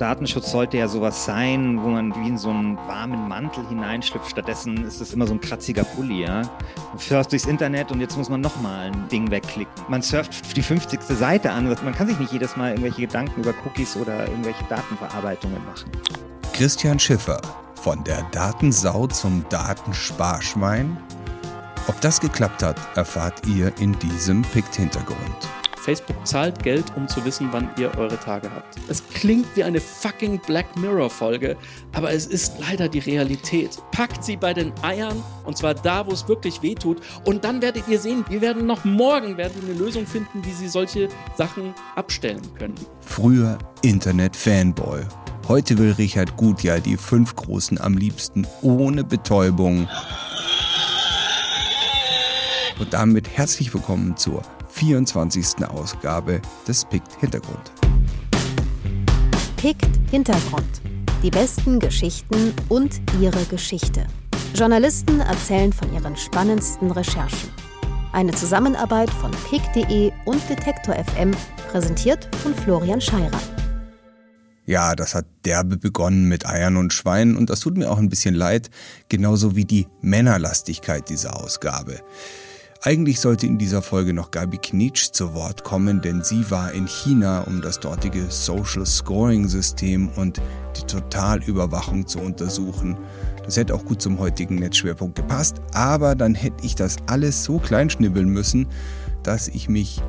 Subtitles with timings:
[0.00, 4.30] Datenschutz sollte ja sowas sein, wo man wie in so einen warmen Mantel hineinschlüpft.
[4.30, 6.22] Stattdessen ist es immer so ein kratziger Pulli.
[6.22, 6.42] Ja?
[6.88, 9.72] Man surft durchs Internet und jetzt muss man nochmal ein Ding wegklicken.
[9.88, 11.02] Man surft die 50.
[11.02, 11.68] Seite an.
[11.84, 15.90] Man kann sich nicht jedes Mal irgendwelche Gedanken über Cookies oder irgendwelche Datenverarbeitungen machen.
[16.54, 17.40] Christian Schiffer
[17.74, 20.96] von der Datensau zum Datensparschwein.
[21.88, 25.59] Ob das geklappt hat, erfahrt ihr in diesem Pikt-Hintergrund.
[25.80, 28.76] Facebook zahlt Geld, um zu wissen, wann ihr eure Tage habt.
[28.88, 31.56] Es klingt wie eine fucking Black Mirror-Folge,
[31.92, 33.78] aber es ist leider die Realität.
[33.90, 37.00] Packt sie bei den Eiern und zwar da, wo es wirklich weh tut.
[37.24, 40.68] Und dann werdet ihr sehen, wir werden noch morgen werden eine Lösung finden, wie sie
[40.68, 42.74] solche Sachen abstellen können.
[43.00, 45.00] Früher Internet-Fanboy.
[45.48, 49.88] Heute will Richard Gutjahr die fünf Großen am liebsten ohne Betäubung.
[52.78, 55.66] Und damit herzlich willkommen zur 24.
[55.68, 57.72] Ausgabe des PICT Hintergrund.
[59.56, 60.82] PICT Hintergrund.
[61.22, 64.06] Die besten Geschichten und ihre Geschichte.
[64.54, 67.50] Journalisten erzählen von ihren spannendsten Recherchen.
[68.12, 71.30] Eine Zusammenarbeit von pick.de und Detektor FM,
[71.70, 73.40] präsentiert von Florian Scheirer.
[74.66, 78.08] Ja, das hat derbe begonnen mit Eiern und Schweinen und das tut mir auch ein
[78.08, 78.70] bisschen leid,
[79.08, 82.00] genauso wie die Männerlastigkeit dieser Ausgabe.
[82.82, 86.86] Eigentlich sollte in dieser Folge noch Gabi Knitsch zu Wort kommen, denn sie war in
[86.86, 90.40] China, um das dortige Social Scoring System und
[90.78, 92.96] die Totalüberwachung zu untersuchen.
[93.44, 97.58] Das hätte auch gut zum heutigen Netzschwerpunkt gepasst, aber dann hätte ich das alles so
[97.58, 98.66] klein schnibbeln müssen,
[99.24, 100.00] dass ich mich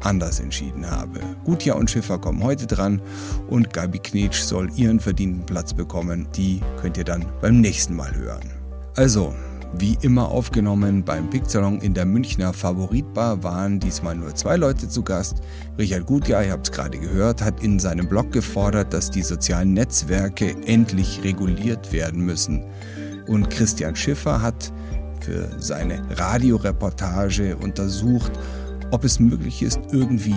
[0.00, 1.20] anders entschieden habe.
[1.44, 3.02] Gutjahr und Schiffer kommen heute dran
[3.48, 6.26] und Gabi Knetsch soll ihren verdienten Platz bekommen.
[6.36, 8.50] Die könnt ihr dann beim nächsten Mal hören.
[8.96, 9.34] Also,
[9.72, 15.02] wie immer aufgenommen beim Picksalon in der Münchner Favoritbar waren diesmal nur zwei Leute zu
[15.02, 15.42] Gast.
[15.78, 19.72] Richard Gutjahr, ihr habt es gerade gehört, hat in seinem Blog gefordert, dass die sozialen
[19.72, 22.64] Netzwerke endlich reguliert werden müssen.
[23.26, 24.72] Und Christian Schiffer hat
[25.20, 28.32] für seine Radioreportage untersucht,
[28.90, 30.36] ob es möglich ist, irgendwie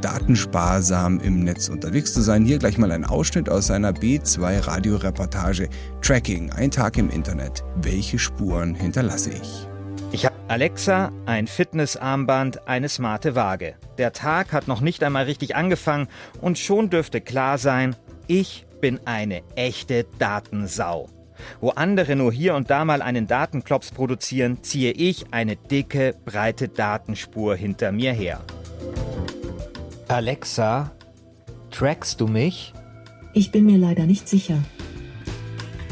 [0.00, 2.44] datensparsam im Netz unterwegs zu sein.
[2.44, 5.68] Hier gleich mal ein Ausschnitt aus seiner B2 Radioreportage
[6.02, 7.64] Tracking, ein Tag im Internet.
[7.76, 9.66] Welche Spuren hinterlasse ich?
[10.10, 13.74] Ich habe Alexa, ein Fitnessarmband, eine smarte Waage.
[13.98, 16.08] Der Tag hat noch nicht einmal richtig angefangen
[16.40, 17.94] und schon dürfte klar sein,
[18.26, 21.10] ich bin eine echte Datensau.
[21.60, 26.68] Wo andere nur hier und da mal einen Datenklops produzieren, ziehe ich eine dicke, breite
[26.68, 28.40] Datenspur hinter mir her.
[30.08, 30.90] Alexa,
[31.70, 32.72] trackst du mich?
[33.34, 34.58] Ich bin mir leider nicht sicher.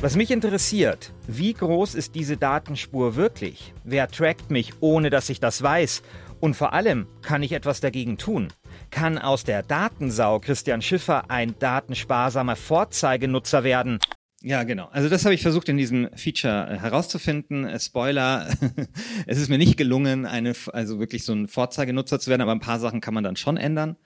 [0.00, 3.74] Was mich interessiert, wie groß ist diese Datenspur wirklich?
[3.84, 6.02] Wer trackt mich, ohne dass ich das weiß?
[6.40, 8.48] Und vor allem, kann ich etwas dagegen tun?
[8.90, 13.98] Kann aus der Datensau Christian Schiffer ein datensparsamer Vorzeigenutzer werden?
[14.46, 14.86] Ja, genau.
[14.92, 17.64] Also das habe ich versucht in diesem Feature äh, herauszufinden.
[17.64, 18.46] Äh, Spoiler,
[19.26, 22.60] es ist mir nicht gelungen, eine, also wirklich so ein Vorzeigenutzer zu werden, aber ein
[22.60, 23.96] paar Sachen kann man dann schon ändern.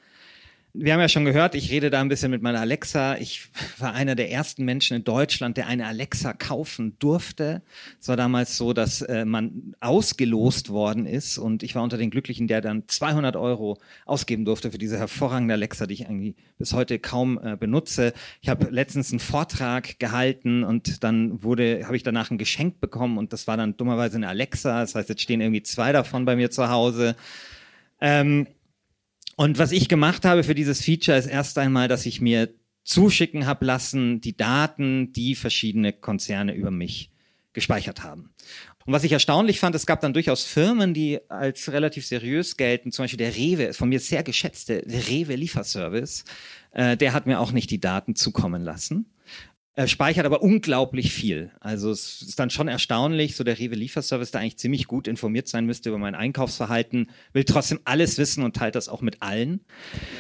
[0.73, 3.17] Wir haben ja schon gehört, ich rede da ein bisschen mit meiner Alexa.
[3.17, 3.49] Ich
[3.79, 7.63] war einer der ersten Menschen in Deutschland, der eine Alexa kaufen durfte.
[8.01, 12.11] Es war damals so, dass äh, man ausgelost worden ist und ich war unter den
[12.11, 16.73] Glücklichen, der dann 200 Euro ausgeben durfte für diese hervorragende Alexa, die ich irgendwie bis
[16.73, 18.13] heute kaum äh, benutze.
[18.41, 23.19] Ich habe letztens einen Vortrag gehalten und dann wurde, habe ich danach ein Geschenk bekommen
[23.19, 24.83] und das war dann dummerweise eine Alexa.
[24.83, 27.17] Das heißt, jetzt stehen irgendwie zwei davon bei mir zu Hause.
[28.01, 28.47] Ähm,
[29.41, 32.53] und was ich gemacht habe für dieses Feature ist erst einmal, dass ich mir
[32.85, 37.11] zuschicken habe lassen, die Daten, die verschiedene Konzerne über mich
[37.55, 38.35] gespeichert haben.
[38.85, 42.93] Und was ich erstaunlich fand, es gab dann durchaus Firmen, die als relativ seriös gelten,
[42.93, 46.27] zum Beispiel der Rewe, von mir sehr geschätzte Rewe Lieferservice,
[46.73, 49.07] äh, der hat mir auch nicht die Daten zukommen lassen.
[49.81, 51.53] Er speichert aber unglaublich viel.
[51.59, 55.49] Also es ist dann schon erstaunlich, so der Rewe Lieferservice, der eigentlich ziemlich gut informiert
[55.49, 59.65] sein müsste über mein Einkaufsverhalten, will trotzdem alles wissen und teilt das auch mit allen.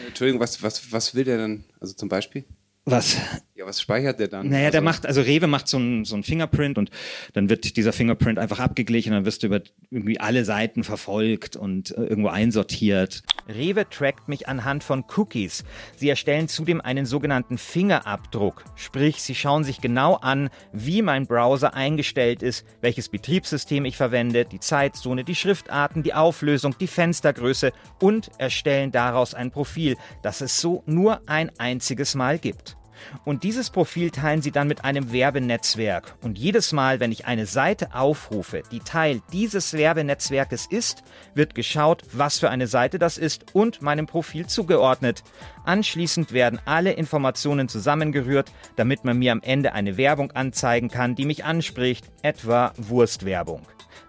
[0.09, 1.65] Entschuldigung, was, was, was will der dann?
[1.79, 2.47] Also zum Beispiel?
[2.87, 3.19] Was?
[3.61, 4.49] Ja, was speichert der dann?
[4.49, 6.91] Naja, also, der macht, also Rewe macht so ein, so ein Fingerprint und
[7.35, 9.61] dann wird dieser Fingerprint einfach abgeglichen, dann wirst du über
[9.91, 13.23] irgendwie alle Seiten verfolgt und äh, irgendwo einsortiert.
[13.51, 15.65] Rewe trackt mich anhand von Cookies.
[15.95, 18.65] Sie erstellen zudem einen sogenannten Fingerabdruck.
[18.77, 24.47] Sprich, sie schauen sich genau an, wie mein Browser eingestellt ist, welches Betriebssystem ich verwende,
[24.47, 30.59] die Zeitzone, die Schriftarten, die Auflösung, die Fenstergröße und erstellen daraus ein Profil, das es
[30.63, 32.79] so nur ein einziges Mal gibt.
[33.25, 36.17] Und dieses Profil teilen sie dann mit einem Werbenetzwerk.
[36.23, 41.03] Und jedes Mal, wenn ich eine Seite aufrufe, die Teil dieses Werbenetzwerkes ist,
[41.35, 45.23] wird geschaut, was für eine Seite das ist und meinem Profil zugeordnet.
[45.65, 51.25] Anschließend werden alle Informationen zusammengerührt, damit man mir am Ende eine Werbung anzeigen kann, die
[51.25, 53.63] mich anspricht, etwa Wurstwerbung.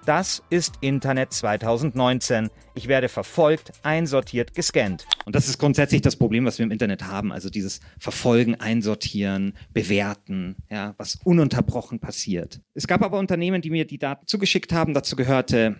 [0.05, 2.49] Das ist Internet 2019.
[2.73, 5.05] Ich werde verfolgt, einsortiert, gescannt.
[5.25, 7.31] Und das ist grundsätzlich das Problem, was wir im Internet haben.
[7.31, 12.61] Also dieses Verfolgen, Einsortieren, Bewerten, ja, was ununterbrochen passiert.
[12.73, 14.95] Es gab aber Unternehmen, die mir die Daten zugeschickt haben.
[14.95, 15.79] Dazu gehörte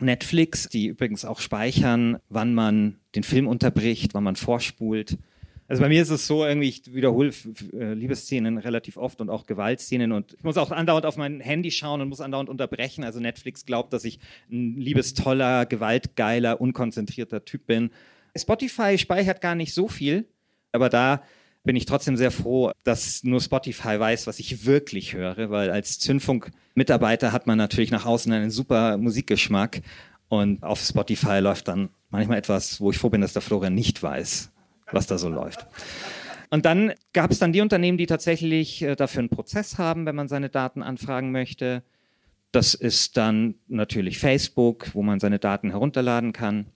[0.00, 5.18] Netflix, die übrigens auch speichern, wann man den Film unterbricht, wann man vorspult.
[5.68, 7.32] Also bei mir ist es so, irgendwie, ich wiederhole
[7.72, 11.72] äh, Liebesszenen relativ oft und auch Gewaltszenen und ich muss auch andauernd auf mein Handy
[11.72, 13.02] schauen und muss andauernd unterbrechen.
[13.02, 14.20] Also Netflix glaubt, dass ich
[14.50, 17.90] ein liebestoller, gewaltgeiler, unkonzentrierter Typ bin.
[18.36, 20.26] Spotify speichert gar nicht so viel,
[20.70, 21.22] aber da
[21.64, 25.98] bin ich trotzdem sehr froh, dass nur Spotify weiß, was ich wirklich höre, weil als
[25.98, 29.80] Zündfunk-Mitarbeiter hat man natürlich nach außen einen super Musikgeschmack
[30.28, 34.00] und auf Spotify läuft dann manchmal etwas, wo ich froh bin, dass der Florian nicht
[34.00, 34.52] weiß
[34.92, 35.66] was da so läuft.
[36.50, 40.14] Und dann gab es dann die Unternehmen, die tatsächlich äh, dafür einen Prozess haben, wenn
[40.14, 41.82] man seine Daten anfragen möchte.
[42.52, 46.66] Das ist dann natürlich Facebook, wo man seine Daten herunterladen kann.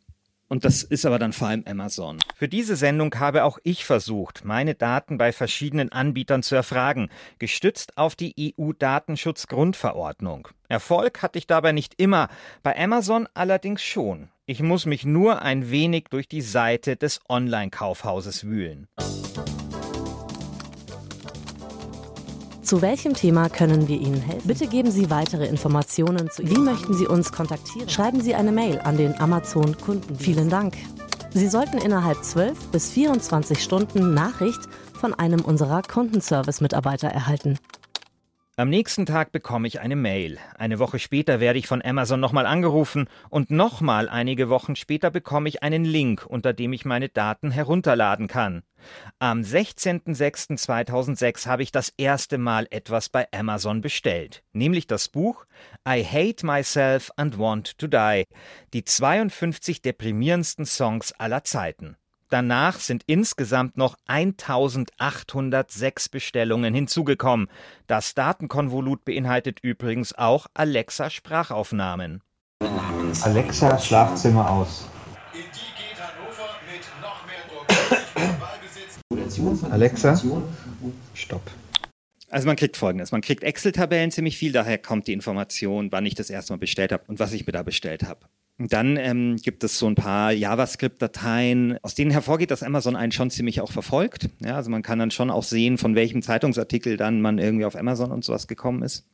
[0.48, 2.18] Und das ist aber dann vor allem Amazon.
[2.34, 7.08] Für diese Sendung habe auch ich versucht, meine Daten bei verschiedenen Anbietern zu erfragen,
[7.38, 10.48] gestützt auf die EU-Datenschutzgrundverordnung.
[10.68, 12.28] Erfolg hatte ich dabei nicht immer,
[12.64, 14.28] bei Amazon allerdings schon.
[14.50, 18.88] Ich muss mich nur ein wenig durch die Seite des Online-Kaufhauses wühlen.
[22.60, 24.48] Zu welchem Thema können wir Ihnen helfen?
[24.48, 26.42] Bitte geben Sie weitere Informationen zu.
[26.44, 27.88] Wie möchten Sie uns kontaktieren?
[27.88, 30.18] Schreiben Sie eine Mail an den Amazon Kunden.
[30.18, 30.74] Vielen Dank.
[31.32, 34.62] Sie sollten innerhalb 12 bis 24 Stunden Nachricht
[34.94, 37.56] von einem unserer Kundenservice-Mitarbeiter erhalten.
[38.60, 40.38] Am nächsten Tag bekomme ich eine Mail.
[40.58, 45.48] Eine Woche später werde ich von Amazon nochmal angerufen und nochmal einige Wochen später bekomme
[45.48, 48.62] ich einen Link, unter dem ich meine Daten herunterladen kann.
[49.18, 55.46] Am 16.06.2006 habe ich das erste Mal etwas bei Amazon bestellt, nämlich das Buch
[55.88, 58.24] I Hate Myself and Want to Die,
[58.74, 61.96] die 52 deprimierendsten Songs aller Zeiten.
[62.30, 67.48] Danach sind insgesamt noch 1806 Bestellungen hinzugekommen.
[67.88, 72.22] Das Datenkonvolut beinhaltet übrigens auch Alexa Sprachaufnahmen.
[73.22, 74.86] Alexa Schlafzimmer aus.
[79.70, 80.20] Alexa,
[81.14, 81.50] stopp.
[82.28, 86.14] Also man kriegt folgendes, man kriegt Excel-Tabellen ziemlich viel, daher kommt die Information, wann ich
[86.14, 88.20] das erste Mal bestellt habe und was ich mir da bestellt habe.
[88.60, 93.10] Und dann ähm, gibt es so ein paar JavaScript-Dateien, aus denen hervorgeht, dass Amazon einen
[93.10, 94.28] schon ziemlich auch verfolgt.
[94.44, 97.74] Ja, also man kann dann schon auch sehen, von welchem Zeitungsartikel dann man irgendwie auf
[97.74, 99.06] Amazon und sowas gekommen ist.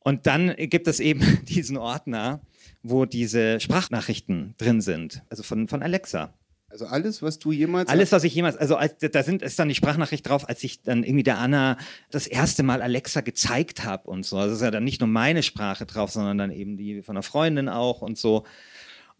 [0.00, 2.40] Und dann gibt es eben diesen Ordner,
[2.82, 6.34] wo diese Sprachnachrichten drin sind, also von, von Alexa.
[6.70, 7.88] Also alles, was du jemals.
[7.88, 10.82] Alles, was ich jemals, also als, da sind, ist dann die Sprachnachricht drauf, als ich
[10.82, 11.78] dann irgendwie der Anna
[12.10, 14.36] das erste Mal Alexa gezeigt habe und so.
[14.36, 17.22] Also ist ja dann nicht nur meine Sprache drauf, sondern dann eben die von einer
[17.22, 18.44] Freundin auch und so.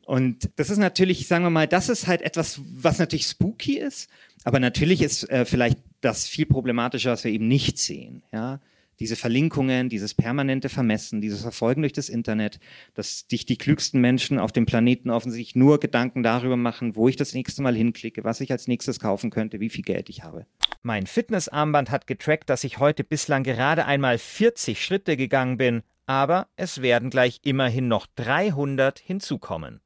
[0.05, 4.11] Und das ist natürlich, sagen wir mal, das ist halt etwas, was natürlich spooky ist,
[4.45, 8.23] aber natürlich ist äh, vielleicht das viel problematischer, was wir eben nicht sehen.
[8.33, 8.61] Ja,
[9.01, 12.59] diese Verlinkungen, dieses permanente Vermessen, dieses Verfolgen durch das Internet,
[12.95, 17.17] dass dich die klügsten Menschen auf dem Planeten offensichtlich nur Gedanken darüber machen, wo ich
[17.17, 20.47] das nächste Mal hinklicke, was ich als nächstes kaufen könnte, wie viel Geld ich habe.
[20.83, 26.49] Mein Fitnessarmband hat getrackt, dass ich heute bislang gerade einmal 40 Schritte gegangen bin, aber
[26.57, 29.81] es werden gleich immerhin noch 300 hinzukommen.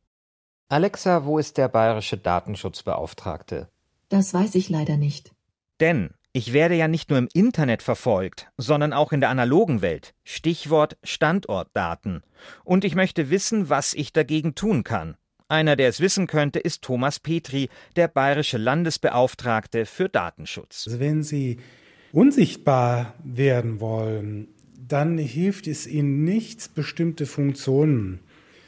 [0.68, 3.68] Alexa, wo ist der bayerische Datenschutzbeauftragte?
[4.08, 5.32] Das weiß ich leider nicht.
[5.80, 10.14] Denn ich werde ja nicht nur im Internet verfolgt, sondern auch in der analogen Welt.
[10.24, 12.22] Stichwort Standortdaten.
[12.64, 15.16] Und ich möchte wissen, was ich dagegen tun kann.
[15.48, 20.84] Einer, der es wissen könnte, ist Thomas Petri, der bayerische Landesbeauftragte für Datenschutz.
[20.86, 21.58] Also wenn Sie
[22.12, 24.48] unsichtbar werden wollen,
[24.88, 28.20] dann hilft es Ihnen nichts, bestimmte Funktionen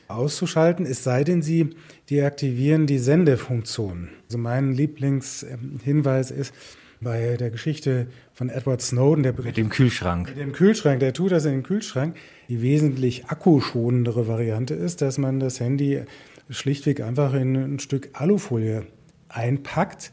[0.09, 1.71] auszuschalten, es sei denn, Sie
[2.11, 4.11] deaktivieren die Sendefunktion.
[4.26, 6.52] Also mein Lieblingshinweis ist,
[7.04, 10.30] bei der Geschichte von Edward Snowden, der mit dem Kühlschrank.
[10.30, 12.16] Mit dem Kühlschrank, der tut das in den Kühlschrank.
[12.49, 16.02] Die wesentlich akkuschonendere Variante ist, dass man das Handy
[16.50, 18.87] schlichtweg einfach in ein Stück Alufolie
[19.28, 20.11] einpackt.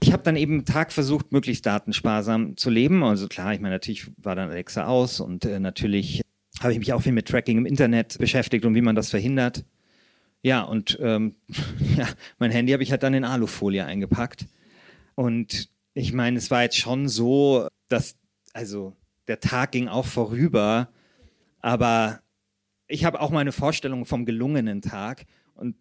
[0.00, 3.02] Ich habe dann eben einen Tag versucht, möglichst datensparsam zu leben.
[3.02, 6.22] Also klar, ich meine, natürlich war dann Alexa aus und äh, natürlich
[6.60, 9.64] habe ich mich auch viel mit Tracking im Internet beschäftigt und wie man das verhindert.
[10.42, 11.34] Ja, und ähm,
[11.96, 12.06] ja,
[12.38, 14.46] mein Handy habe ich halt dann in Alufolie eingepackt.
[15.14, 15.68] Und
[15.98, 18.14] Ich meine, es war jetzt schon so, dass,
[18.52, 18.94] also
[19.26, 20.90] der Tag ging auch vorüber,
[21.58, 22.20] aber
[22.86, 25.24] ich habe auch meine Vorstellung vom gelungenen Tag
[25.56, 25.74] und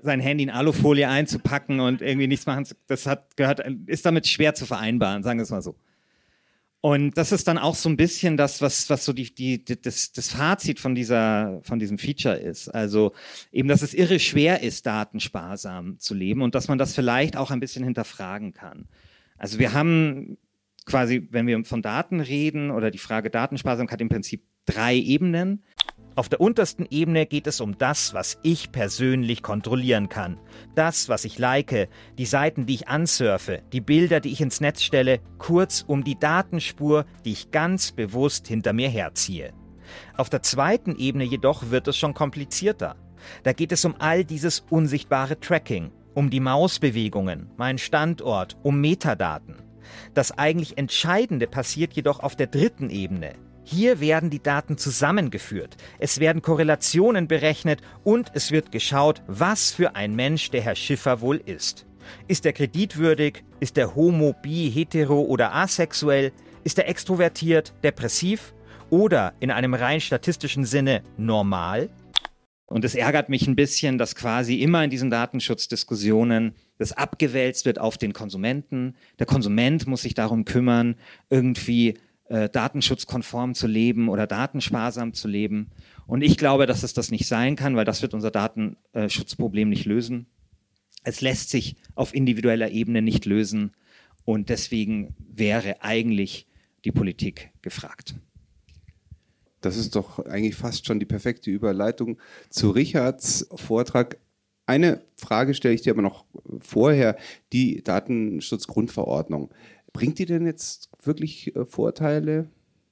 [0.00, 4.54] sein Handy in Alufolie einzupacken und irgendwie nichts machen, das hat gehört, ist damit schwer
[4.54, 5.76] zu vereinbaren, sagen wir es mal so.
[6.80, 10.12] Und das ist dann auch so ein bisschen das, was, was so die, die, das,
[10.12, 12.70] das Fazit von, dieser, von diesem Feature ist.
[12.70, 13.12] Also
[13.52, 17.50] eben, dass es irre schwer ist, datensparsam zu leben und dass man das vielleicht auch
[17.50, 18.88] ein bisschen hinterfragen kann.
[19.40, 20.36] Also wir haben
[20.84, 25.64] quasi, wenn wir von Daten reden oder die Frage Datensparsamkeit im Prinzip drei Ebenen.
[26.14, 30.38] Auf der untersten Ebene geht es um das, was ich persönlich kontrollieren kann.
[30.74, 34.82] Das, was ich like, die Seiten, die ich ansurfe, die Bilder, die ich ins Netz
[34.82, 39.54] stelle, kurz um die Datenspur, die ich ganz bewusst hinter mir herziehe.
[40.18, 42.96] Auf der zweiten Ebene jedoch wird es schon komplizierter.
[43.42, 49.56] Da geht es um all dieses unsichtbare Tracking, um die Mausbewegungen, meinen Standort, um Metadaten.
[50.14, 53.34] Das eigentlich Entscheidende passiert jedoch auf der dritten Ebene,
[53.72, 59.94] hier werden die Daten zusammengeführt, es werden Korrelationen berechnet und es wird geschaut, was für
[59.94, 61.86] ein Mensch der Herr Schiffer wohl ist.
[62.26, 63.44] Ist er kreditwürdig?
[63.60, 66.32] Ist er homo, bi, hetero oder asexuell?
[66.64, 68.54] Ist er extrovertiert, depressiv
[68.90, 71.90] oder in einem rein statistischen Sinne normal?
[72.70, 77.80] Und es ärgert mich ein bisschen, dass quasi immer in diesen Datenschutzdiskussionen das abgewälzt wird
[77.80, 78.94] auf den Konsumenten.
[79.18, 80.94] Der Konsument muss sich darum kümmern,
[81.30, 81.98] irgendwie
[82.28, 85.72] äh, datenschutzkonform zu leben oder datensparsam zu leben.
[86.06, 89.84] Und ich glaube, dass es das nicht sein kann, weil das wird unser Datenschutzproblem nicht
[89.84, 90.26] lösen.
[91.02, 93.72] Es lässt sich auf individueller Ebene nicht lösen
[94.24, 96.46] und deswegen wäre eigentlich
[96.84, 98.14] die Politik gefragt.
[99.60, 104.18] Das ist doch eigentlich fast schon die perfekte Überleitung zu Richards Vortrag.
[104.66, 106.24] Eine Frage stelle ich dir aber noch
[106.60, 107.16] vorher,
[107.52, 109.50] die Datenschutzgrundverordnung.
[109.92, 112.48] Bringt die denn jetzt wirklich äh, Vorteile?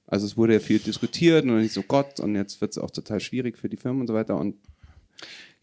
[0.07, 2.91] Also es wurde ja viel diskutiert und nicht so Gott und jetzt wird es auch
[2.91, 4.57] total schwierig für die Firmen und so weiter und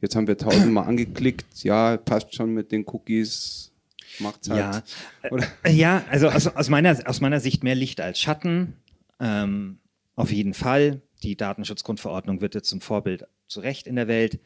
[0.01, 3.71] jetzt haben wir tausendmal angeklickt, ja, passt schon mit den Cookies,
[4.19, 4.83] macht's halt.
[5.23, 5.37] Ja?
[5.63, 8.73] Äh, ja also aus, aus, meiner, aus meiner Sicht mehr Licht als Schatten,
[9.19, 9.79] ähm,
[10.15, 11.01] auf jeden Fall.
[11.23, 14.39] Die Datenschutzgrundverordnung wird jetzt zum Vorbild zu Recht in der Welt.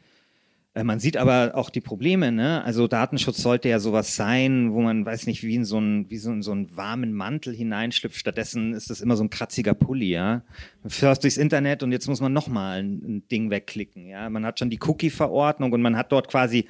[0.74, 2.62] Äh, man sieht aber auch die Probleme, ne?
[2.64, 6.18] Also Datenschutz sollte ja sowas sein, wo man, weiß nicht, wie in so einen, wie
[6.18, 8.18] so in so einen warmen Mantel hineinschlüpft.
[8.18, 10.42] Stattdessen ist das immer so ein kratziger Pulli, ja.
[10.82, 14.30] Man fährst durchs Internet und jetzt muss man nochmal ein, ein Ding wegklicken, ja.
[14.30, 16.66] Man hat schon die Cookie-Verordnung und man hat dort quasi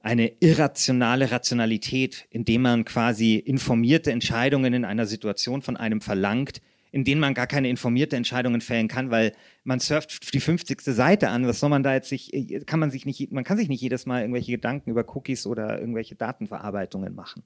[0.00, 7.04] eine irrationale Rationalität, indem man quasi informierte Entscheidungen in einer Situation von einem verlangt, in
[7.04, 9.32] denen man gar keine informierte Entscheidungen fällen kann, weil
[9.64, 10.80] man surft die 50.
[10.80, 11.46] Seite an.
[11.46, 12.32] Was soll man da jetzt sich,
[12.66, 15.78] kann man sich nicht, man kann sich nicht jedes Mal irgendwelche Gedanken über Cookies oder
[15.80, 17.42] irgendwelche Datenverarbeitungen machen.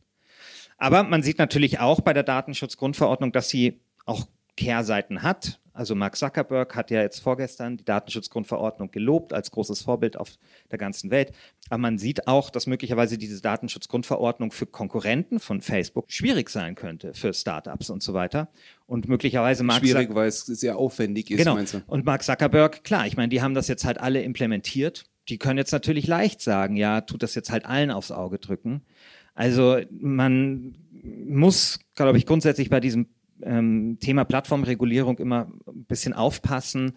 [0.78, 5.60] Aber man sieht natürlich auch bei der Datenschutzgrundverordnung, dass sie auch Kehrseiten hat.
[5.74, 10.30] Also Mark Zuckerberg hat ja jetzt vorgestern die Datenschutzgrundverordnung gelobt als großes Vorbild auf
[10.70, 11.32] der ganzen Welt.
[11.70, 17.14] Aber man sieht auch, dass möglicherweise diese Datenschutzgrundverordnung für Konkurrenten von Facebook schwierig sein könnte,
[17.14, 18.48] für Startups und so weiter.
[18.86, 21.54] Und möglicherweise Mark Schwierig, weil es sehr aufwendig ist, genau.
[21.54, 21.82] meinst du?
[21.86, 25.04] Und Mark Zuckerberg, klar, ich meine, die haben das jetzt halt alle implementiert.
[25.28, 28.82] Die können jetzt natürlich leicht sagen, ja, tut das jetzt halt allen aufs Auge drücken.
[29.34, 33.06] Also man muss, glaube ich, grundsätzlich bei diesem
[33.44, 36.96] ähm, Thema Plattformregulierung immer ein bisschen aufpassen,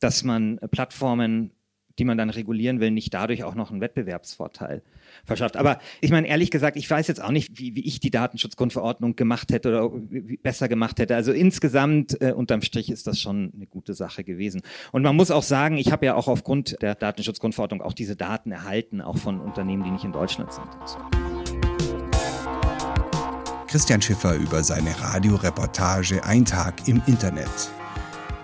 [0.00, 1.52] dass man Plattformen,
[1.98, 4.82] die man dann regulieren will, nicht dadurch auch noch einen Wettbewerbsvorteil
[5.24, 5.56] verschafft.
[5.56, 9.14] Aber ich meine, ehrlich gesagt, ich weiß jetzt auch nicht, wie, wie ich die Datenschutzgrundverordnung
[9.14, 10.00] gemacht hätte oder
[10.42, 11.14] besser gemacht hätte.
[11.14, 14.62] Also insgesamt, äh, unterm Strich, ist das schon eine gute Sache gewesen.
[14.90, 18.50] Und man muss auch sagen, ich habe ja auch aufgrund der Datenschutzgrundverordnung auch diese Daten
[18.50, 21.33] erhalten, auch von Unternehmen, die nicht in Deutschland sind.
[23.74, 27.50] Christian Schiffer über seine Radioreportage Ein Tag im Internet.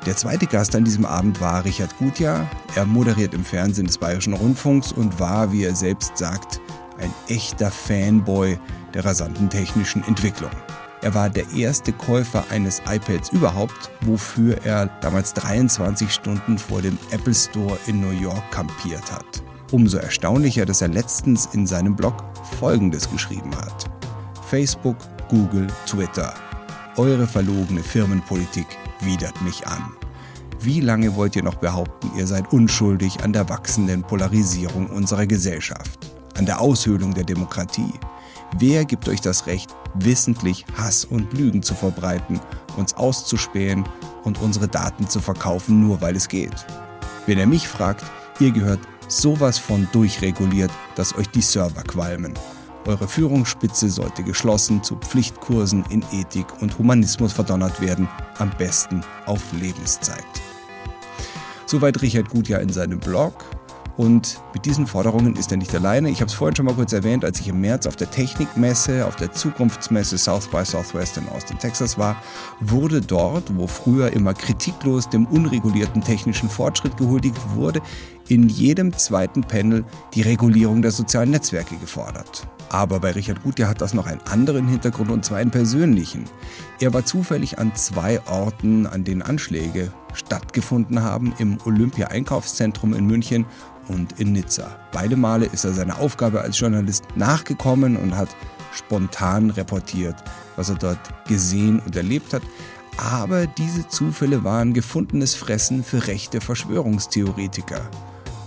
[0.04, 2.50] Der zweite Gast an diesem Abend war Richard Gutjahr.
[2.74, 6.60] Er moderiert im Fernsehen des Bayerischen Rundfunks und war, wie er selbst sagt,
[6.98, 8.58] ein echter Fanboy
[8.92, 10.50] der rasanten technischen Entwicklung.
[11.00, 16.98] Er war der erste Käufer eines iPads überhaupt, wofür er damals 23 Stunden vor dem
[17.12, 19.44] Apple Store in New York kampiert hat.
[19.70, 22.16] Umso erstaunlicher, dass er letztens in seinem Blog
[22.58, 23.88] Folgendes geschrieben hat.
[24.48, 24.96] Facebook
[25.30, 26.34] Google, Twitter.
[26.96, 28.66] Eure verlogene Firmenpolitik
[29.02, 29.92] widert mich an.
[30.60, 36.00] Wie lange wollt ihr noch behaupten, ihr seid unschuldig an der wachsenden Polarisierung unserer Gesellschaft,
[36.36, 37.92] an der Aushöhlung der Demokratie?
[38.58, 42.40] Wer gibt euch das Recht, wissentlich Hass und Lügen zu verbreiten,
[42.76, 43.84] uns auszuspähen
[44.24, 46.66] und unsere Daten zu verkaufen, nur weil es geht?
[47.26, 48.04] Wenn ihr mich fragt,
[48.40, 52.34] ihr gehört sowas von durchreguliert, dass euch die Server qualmen.
[52.86, 58.08] Eure Führungsspitze sollte geschlossen zu Pflichtkursen in Ethik und Humanismus verdonnert werden,
[58.38, 60.24] am besten auf Lebenszeit.
[61.66, 63.44] Soweit Richard Gutjahr in seinem Blog.
[63.96, 66.08] Und mit diesen Forderungen ist er nicht alleine.
[66.08, 69.04] Ich habe es vorhin schon mal kurz erwähnt, als ich im März auf der Technikmesse,
[69.04, 72.16] auf der Zukunftsmesse South by Southwest in Austin, Texas war,
[72.60, 77.82] wurde dort, wo früher immer kritiklos dem unregulierten technischen Fortschritt gehuldigt wurde,
[78.30, 79.84] in jedem zweiten Panel
[80.14, 82.46] die Regulierung der sozialen Netzwerke gefordert.
[82.68, 86.26] Aber bei Richard Gutjahr hat das noch einen anderen Hintergrund und zwar einen persönlichen.
[86.78, 93.46] Er war zufällig an zwei Orten, an denen Anschläge stattgefunden haben, im Olympia-Einkaufszentrum in München
[93.88, 94.76] und in Nizza.
[94.92, 98.28] Beide Male ist er seiner Aufgabe als Journalist nachgekommen und hat
[98.72, 100.14] spontan reportiert,
[100.54, 102.42] was er dort gesehen und erlebt hat.
[102.96, 107.90] Aber diese Zufälle waren gefundenes Fressen für rechte Verschwörungstheoretiker.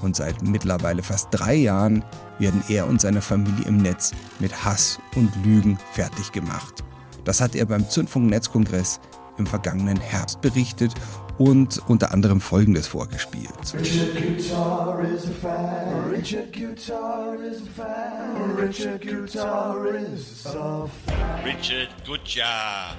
[0.03, 2.03] Und seit mittlerweile fast drei Jahren
[2.37, 6.83] werden er und seine Familie im Netz mit Hass und Lügen fertig gemacht.
[7.23, 8.99] Das hat er beim Zündfunk-Netzkongress
[9.37, 10.93] im vergangenen Herbst berichtet
[11.37, 13.73] und unter anderem Folgendes vorgespielt.
[13.73, 16.09] Richard Guitar is a fan.
[16.11, 18.55] Richard Guitar is a fan.
[18.57, 21.45] Richard Guitar is a fan.
[21.45, 22.95] Richard Guitar.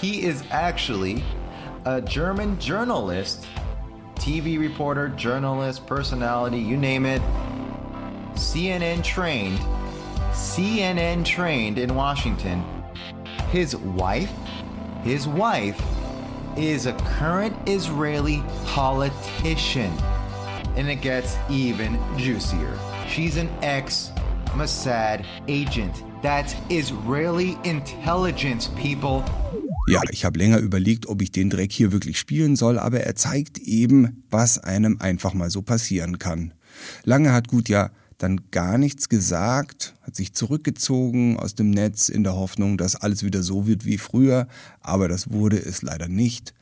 [0.00, 1.24] He is actually
[1.84, 3.46] a German journalist,
[4.20, 7.22] TV reporter, journalist, personality, you name it.
[8.34, 9.58] CNN trained,
[10.32, 12.62] CNN trained in Washington.
[13.50, 14.30] His wife,
[15.02, 15.82] his wife
[16.54, 19.90] is a current Israeli politician.
[20.76, 22.78] And it gets even juicier.
[23.08, 24.12] She's an ex
[24.48, 26.04] Mossad agent.
[26.20, 29.24] That's Israeli intelligence, people.
[29.90, 33.16] Ja, ich habe länger überlegt, ob ich den Dreck hier wirklich spielen soll, aber er
[33.16, 36.54] zeigt eben, was einem einfach mal so passieren kann.
[37.04, 42.22] Lange hat gut ja dann gar nichts gesagt, hat sich zurückgezogen aus dem Netz in
[42.22, 44.46] der Hoffnung, dass alles wieder so wird wie früher,
[44.80, 46.54] aber das wurde es leider nicht.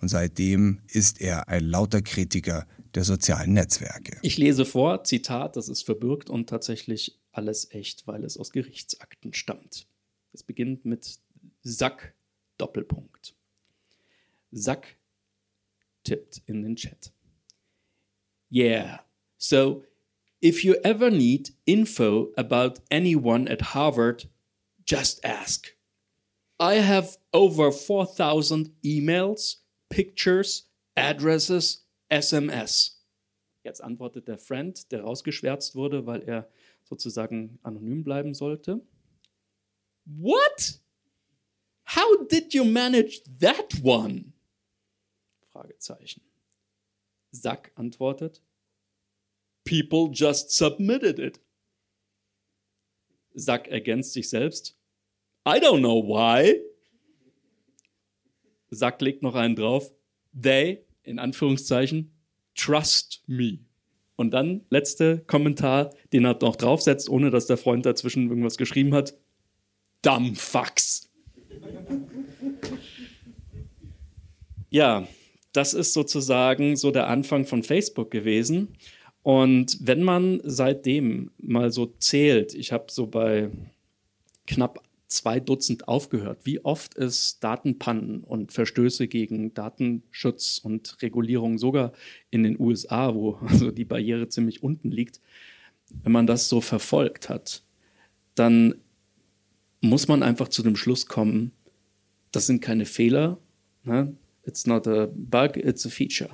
[0.00, 4.18] Und seitdem ist er ein lauter Kritiker der sozialen Netzwerke.
[4.22, 9.32] Ich lese vor, Zitat, das ist verbürgt und tatsächlich alles echt, weil es aus Gerichtsakten
[9.34, 9.86] stammt.
[10.32, 11.18] Es beginnt mit
[11.62, 12.14] Sack
[12.58, 13.34] Doppelpunkt.
[14.52, 14.98] Sack
[16.04, 17.12] tippt in den Chat.
[18.50, 19.00] Yeah,
[19.36, 19.84] so
[20.40, 24.28] If you ever need info about anyone at Harvard,
[24.84, 25.74] just ask.
[26.60, 29.56] I have over 4,000 emails,
[29.90, 33.00] pictures, addresses, SMS.
[33.64, 36.48] Jetzt antwortet der Friend, der rausgeschwärzt wurde, weil er
[36.84, 38.80] sozusagen anonym bleiben sollte.
[40.04, 40.80] What?
[41.94, 44.32] How did you manage that one?
[45.50, 46.22] Fragezeichen.
[47.30, 48.42] Sack antwortet,
[49.64, 51.40] People just submitted it.
[53.34, 54.76] Sack ergänzt sich selbst.
[55.46, 56.60] I don't know why.
[58.70, 59.92] Sack legt noch einen drauf.
[60.32, 62.12] They, in Anführungszeichen,
[62.54, 63.60] trust me.
[64.16, 68.94] Und dann letzter Kommentar, den er noch draufsetzt, ohne dass der Freund dazwischen irgendwas geschrieben
[68.94, 69.14] hat.
[70.02, 70.36] Dumb
[74.70, 75.06] ja,
[75.52, 78.76] das ist sozusagen so der Anfang von Facebook gewesen.
[79.22, 83.50] Und wenn man seitdem mal so zählt, ich habe so bei
[84.46, 91.92] knapp zwei Dutzend aufgehört, wie oft es Datenpannen und Verstöße gegen Datenschutz und Regulierung sogar
[92.30, 95.20] in den USA, wo also die Barriere ziemlich unten liegt,
[96.02, 97.62] wenn man das so verfolgt hat,
[98.34, 98.74] dann
[99.80, 101.52] muss man einfach zu dem Schluss kommen,
[102.30, 103.38] das sind keine Fehler,
[103.84, 104.14] ne?
[104.48, 106.30] It's not a bug, it's a feature.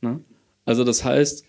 [0.00, 0.20] Ne?
[0.64, 1.44] Also das heißt,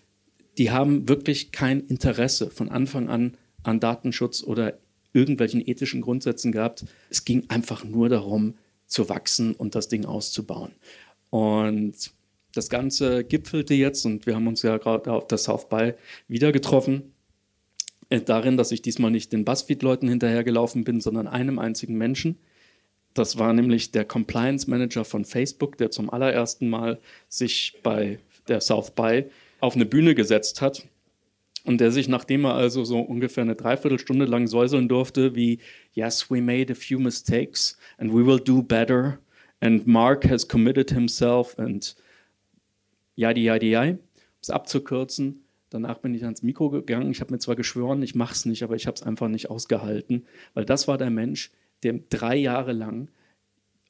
[0.58, 4.78] die haben wirklich kein Interesse von Anfang an an Datenschutz oder
[5.12, 6.84] irgendwelchen ethischen Grundsätzen gehabt.
[7.10, 8.54] Es ging einfach nur darum,
[8.86, 10.72] zu wachsen und das Ding auszubauen.
[11.30, 11.94] Und
[12.54, 15.94] das Ganze gipfelte jetzt, und wir haben uns ja gerade auf der South by
[16.28, 17.14] wieder getroffen,
[18.10, 22.38] äh, darin, dass ich diesmal nicht den Buzzfeed-Leuten hinterhergelaufen bin, sondern einem einzigen Menschen.
[23.14, 26.98] Das war nämlich der Compliance Manager von Facebook, der zum allerersten Mal
[27.28, 29.24] sich bei der South by
[29.60, 30.86] auf eine Bühne gesetzt hat
[31.64, 35.58] und der sich, nachdem er also so ungefähr eine Dreiviertelstunde lang säuseln durfte, wie
[35.94, 39.18] Yes, we made a few mistakes and we will do better
[39.60, 41.94] and Mark has committed himself and
[43.16, 43.98] yadi yadi yadi, um
[44.40, 45.44] es abzukürzen.
[45.70, 47.10] Danach bin ich ans Mikro gegangen.
[47.10, 49.48] Ich habe mir zwar geschworen, ich mache es nicht, aber ich habe es einfach nicht
[49.48, 51.50] ausgehalten, weil das war der Mensch,
[51.82, 53.10] der drei Jahre lang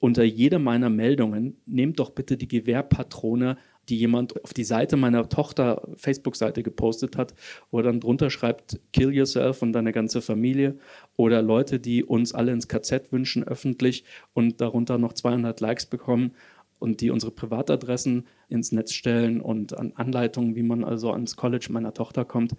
[0.00, 3.56] unter jeder meiner Meldungen, nehmt doch bitte die Gewehrpatrone
[3.88, 7.34] die jemand auf die Seite meiner Tochter Facebook-Seite gepostet hat,
[7.70, 10.78] wo er dann drunter schreibt, kill yourself und deine ganze Familie.
[11.16, 16.32] Oder Leute, die uns alle ins KZ wünschen, öffentlich und darunter noch 200 Likes bekommen
[16.78, 21.68] und die unsere Privatadressen ins Netz stellen und an Anleitungen, wie man also ans College
[21.70, 22.54] meiner Tochter kommt.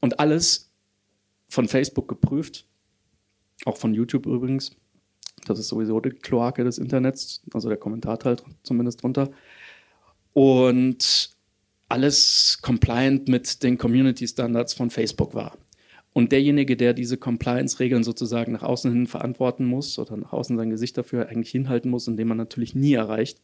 [0.00, 0.72] Und alles
[1.48, 2.66] von Facebook geprüft,
[3.64, 4.76] auch von YouTube übrigens.
[5.46, 9.30] Das ist sowieso die Kloake des Internets, also der Kommentarteil zumindest drunter.
[10.32, 11.30] Und
[11.88, 15.56] alles compliant mit den Community Standards von Facebook war.
[16.12, 20.70] Und derjenige, der diese Compliance-Regeln sozusagen nach außen hin verantworten muss oder nach außen sein
[20.70, 23.40] Gesicht dafür eigentlich hinhalten muss, indem man natürlich nie erreicht,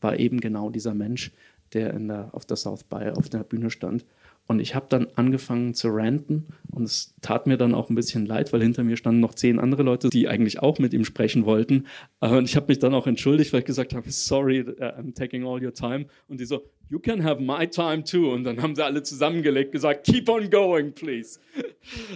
[0.00, 1.32] war eben genau dieser Mensch,
[1.72, 4.04] der, in der auf der South by auf der Bühne stand
[4.46, 8.26] und ich habe dann angefangen zu ranten und es tat mir dann auch ein bisschen
[8.26, 11.44] leid, weil hinter mir standen noch zehn andere Leute, die eigentlich auch mit ihm sprechen
[11.44, 11.86] wollten.
[12.20, 15.44] Und ich habe mich dann auch entschuldigt, weil ich gesagt habe, sorry, uh, I'm taking
[15.44, 16.06] all your time.
[16.28, 18.32] Und die so, you can have my time too.
[18.32, 21.38] Und dann haben sie alle zusammengelegt, gesagt, keep on going, please.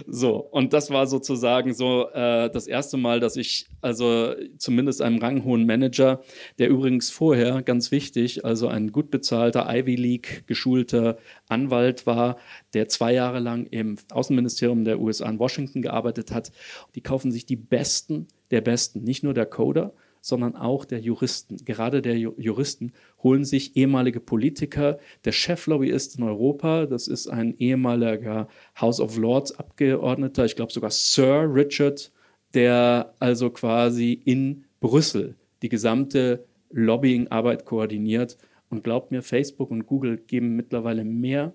[0.07, 5.19] So, und das war sozusagen so äh, das erste Mal, dass ich also zumindest einem
[5.19, 6.21] ranghohen Manager,
[6.57, 12.37] der übrigens vorher, ganz wichtig, also ein gut bezahlter Ivy League geschulter Anwalt war,
[12.73, 16.51] der zwei Jahre lang im Außenministerium der USA in Washington gearbeitet hat.
[16.95, 19.93] Die kaufen sich die Besten der Besten, nicht nur der Coder,
[20.27, 21.57] sondern auch der Juristen.
[21.63, 22.91] Gerade der Juristen
[23.23, 24.99] holen sich ehemalige Politiker.
[25.23, 30.91] Der Cheflobbyist in Europa, das ist ein ehemaliger House of Lords Abgeordneter, ich glaube sogar
[30.91, 32.11] Sir Richard,
[32.53, 38.37] der also quasi in Brüssel die gesamte Lobbying-Arbeit koordiniert.
[38.69, 41.53] Und glaubt mir, Facebook und Google geben mittlerweile mehr.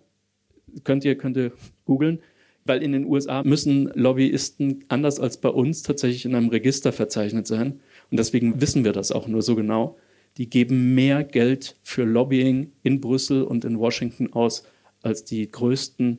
[0.83, 1.53] Könnt ihr, könnt ihr
[1.85, 2.21] googeln,
[2.65, 7.47] weil in den USA müssen Lobbyisten anders als bei uns tatsächlich in einem Register verzeichnet
[7.47, 7.81] sein.
[8.13, 9.97] Und deswegen wissen wir das auch nur so genau.
[10.37, 14.65] Die geben mehr Geld für Lobbying in Brüssel und in Washington aus
[15.01, 16.19] als die größten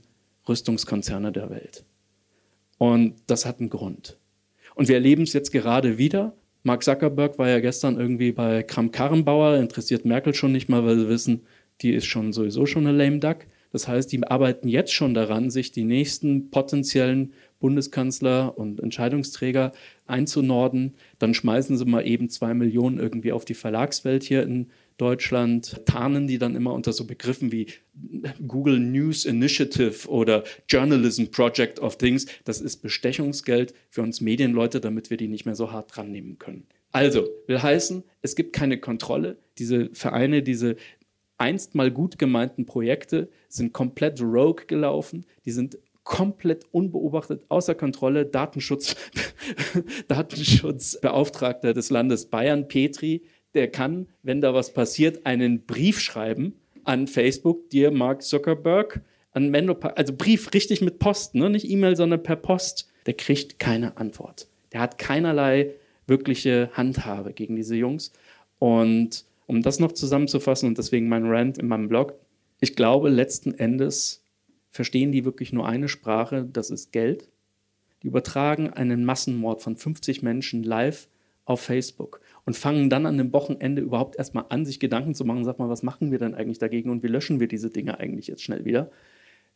[0.49, 1.85] Rüstungskonzerne der Welt.
[2.79, 4.17] Und das hat einen Grund.
[4.73, 6.35] Und wir erleben es jetzt gerade wieder.
[6.63, 11.07] Mark Zuckerberg war ja gestern irgendwie bei Kram-Karrenbauer, interessiert Merkel schon nicht mal, weil sie
[11.07, 11.41] wissen,
[11.81, 13.45] die ist schon sowieso schon eine lame duck.
[13.71, 19.71] Das heißt, die arbeiten jetzt schon daran, sich die nächsten potenziellen Bundeskanzler und Entscheidungsträger
[20.05, 20.95] einzunorden.
[21.17, 26.27] Dann schmeißen sie mal eben zwei Millionen irgendwie auf die Verlagswelt hier in Deutschland, tarnen
[26.27, 27.67] die dann immer unter so Begriffen wie
[28.45, 32.25] Google News Initiative oder Journalism Project of Things.
[32.43, 36.39] Das ist Bestechungsgeld für uns Medienleute, damit wir die nicht mehr so hart dran nehmen
[36.39, 36.67] können.
[36.91, 39.37] Also, will heißen, es gibt keine Kontrolle.
[39.57, 40.75] Diese Vereine, diese
[41.37, 45.25] einst mal gut gemeinten Projekte sind komplett rogue gelaufen.
[45.45, 48.25] Die sind komplett unbeobachtet, außer Kontrolle.
[48.25, 48.95] Datenschutz,
[50.07, 57.07] Datenschutzbeauftragter des Landes Bayern, Petri, der kann, wenn da was passiert, einen Brief schreiben an
[57.07, 61.49] Facebook, dir Mark Zuckerberg, an Menlo, also Brief richtig mit Post, ne?
[61.49, 62.89] nicht E-Mail, sondern per Post.
[63.05, 64.47] Der kriegt keine Antwort.
[64.71, 65.73] Der hat keinerlei
[66.07, 68.11] wirkliche Handhabe gegen diese Jungs.
[68.59, 72.13] Und um das noch zusammenzufassen und deswegen mein Rant in meinem Blog,
[72.59, 74.22] ich glaube, letzten Endes
[74.73, 77.29] verstehen die wirklich nur eine Sprache, das ist Geld.
[78.01, 81.07] Die übertragen einen Massenmord von 50 Menschen live
[81.45, 85.45] auf Facebook und fangen dann an dem Wochenende überhaupt erstmal an, sich Gedanken zu machen,
[85.45, 88.25] sag mal, was machen wir denn eigentlich dagegen und wie löschen wir diese Dinge eigentlich
[88.25, 88.89] jetzt schnell wieder?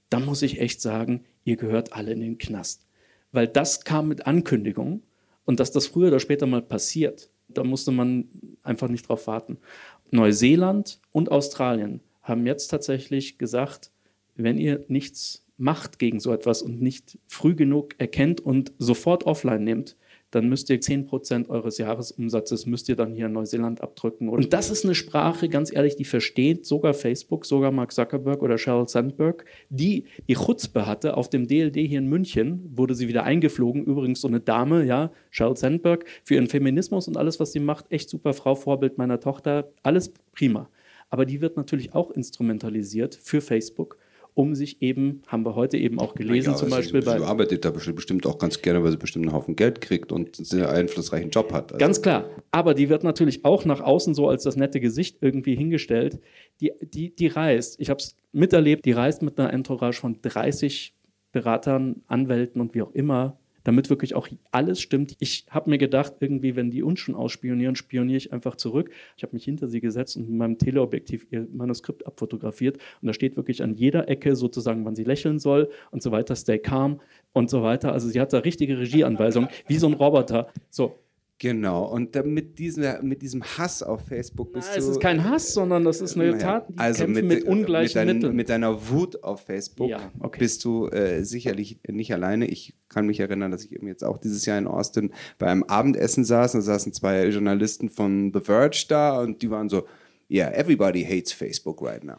[0.10, 2.86] Dann muss ich echt sagen, ihr gehört alle in den Knast.
[3.32, 5.02] Weil das kam mit Ankündigung
[5.46, 8.30] und dass das früher oder später mal passiert, da musste man
[8.62, 9.58] einfach nicht drauf warten.
[10.12, 13.92] Neuseeland und Australien haben jetzt tatsächlich gesagt,
[14.38, 19.64] wenn ihr nichts macht gegen so etwas und nicht früh genug erkennt und sofort offline
[19.64, 19.96] nehmt,
[20.32, 24.28] dann müsst ihr 10% eures Jahresumsatzes müsst ihr dann hier in Neuseeland abdrücken.
[24.28, 28.58] Und das ist eine Sprache, ganz ehrlich, die versteht sogar Facebook, sogar Mark Zuckerberg oder
[28.58, 31.16] Sheryl Sandberg, die die Chutzpe hatte.
[31.16, 33.86] Auf dem DLD hier in München wurde sie wieder eingeflogen.
[33.86, 37.86] Übrigens so eine Dame, ja, Sheryl Sandberg, für ihren Feminismus und alles, was sie macht,
[37.90, 40.70] echt super Frau, Vorbild meiner Tochter, alles prima.
[41.10, 43.98] Aber die wird natürlich auch instrumentalisiert für Facebook
[44.38, 47.18] um sich eben, haben wir heute eben auch gelesen, ja, zum Beispiel sie, bei.
[47.18, 50.38] Sie arbeitet da bestimmt auch ganz gerne, weil sie bestimmt einen Haufen Geld kriegt und
[50.38, 51.72] einen sehr einflussreichen Job hat.
[51.72, 51.80] Also.
[51.80, 52.30] Ganz klar.
[52.52, 56.20] Aber die wird natürlich auch nach außen so als das nette Gesicht irgendwie hingestellt.
[56.62, 60.94] Die, die, die reist, ich habe es miterlebt, die reist mit einer Entourage von 30
[61.32, 65.18] Beratern, Anwälten und wie auch immer damit wirklich auch alles stimmt.
[65.20, 68.92] Ich habe mir gedacht, irgendwie, wenn die uns schon ausspionieren, spioniere ich einfach zurück.
[69.18, 72.78] Ich habe mich hinter sie gesetzt und mit meinem Teleobjektiv ihr Manuskript abfotografiert.
[73.02, 76.38] Und da steht wirklich an jeder Ecke sozusagen, wann sie lächeln soll und so weiter,
[76.38, 77.02] stay calm
[77.34, 77.92] und so weiter.
[77.92, 80.48] Also sie hat da richtige Regieanweisungen, wie so ein Roboter.
[80.70, 80.96] So,
[81.40, 84.82] Genau, und mit, diesem, mit diesem Hass auf Facebook bist Na, du.
[84.82, 88.00] Es ist kein Hass, sondern das ist eine naja, Tat, die also mit, mit ungleichen
[88.00, 88.36] mit, dein, Mitteln.
[88.36, 90.40] mit deiner Wut auf Facebook Ja, okay.
[90.40, 92.48] bist du äh, sicherlich nicht alleine.
[92.48, 95.64] Ich kann mich erinnern, dass ich eben jetzt auch dieses Jahr in Austin bei einem
[95.64, 99.86] Abendessen saß und da saßen zwei Journalisten von The Verge da und die waren so,
[100.32, 102.18] yeah, everybody hates Facebook right now.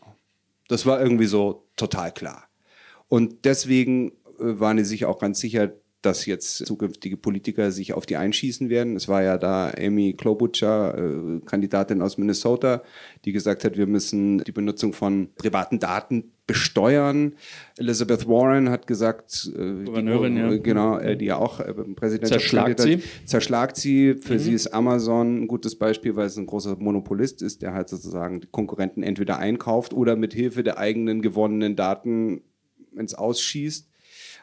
[0.68, 2.44] Das war irgendwie so total klar.
[3.08, 8.06] Und deswegen äh, waren die sich auch ganz sicher, dass jetzt zukünftige Politiker sich auf
[8.06, 8.94] die einschießen werden.
[8.94, 12.82] Es war ja da Amy Klobuchar, äh, Kandidatin aus Minnesota,
[13.24, 17.34] die gesagt hat, wir müssen die Benutzung von privaten Daten besteuern.
[17.76, 20.56] Elizabeth Warren hat gesagt, äh, Gouverneurin, die, ja.
[20.58, 23.02] genau, äh, die ja auch äh, Präsidentschaft Zerschlagt sie.
[23.26, 24.14] zerschlagt sie.
[24.14, 24.38] Für Mhm.
[24.38, 28.40] sie ist Amazon ein gutes Beispiel, weil es ein großer Monopolist ist, der halt sozusagen
[28.40, 32.40] die Konkurrenten entweder einkauft oder mit Hilfe der eigenen gewonnenen Daten
[32.96, 33.87] ins Ausschießt.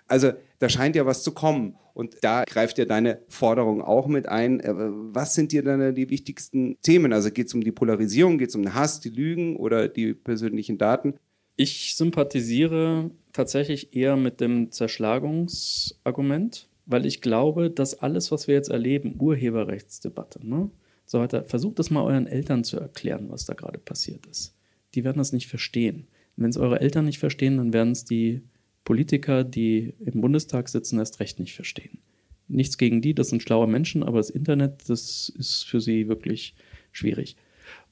[0.08, 1.76] Also da scheint ja was zu kommen.
[1.94, 4.60] Und da greift ja deine Forderung auch mit ein.
[4.60, 7.14] Äh, Was sind dir dann die wichtigsten Themen?
[7.14, 10.14] Also geht es um die Polarisierung, geht es um den Hass, die Lügen oder die
[10.14, 11.14] persönlichen Daten?
[11.56, 18.70] Ich sympathisiere tatsächlich eher mit dem Zerschlagungsargument, weil ich glaube, dass alles, was wir jetzt
[18.70, 20.70] erleben, Urheberrechtsdebatte, ne,
[21.06, 24.54] so weiter, versucht das mal euren Eltern zu erklären, was da gerade passiert ist.
[24.96, 26.08] Die werden das nicht verstehen.
[26.36, 28.42] Wenn es eure Eltern nicht verstehen, dann werden es die
[28.86, 32.00] Politiker, die im Bundestag sitzen, erst recht nicht verstehen.
[32.48, 36.56] Nichts gegen die, das sind schlaue Menschen, aber das Internet, das ist für sie wirklich
[36.92, 37.36] schwierig.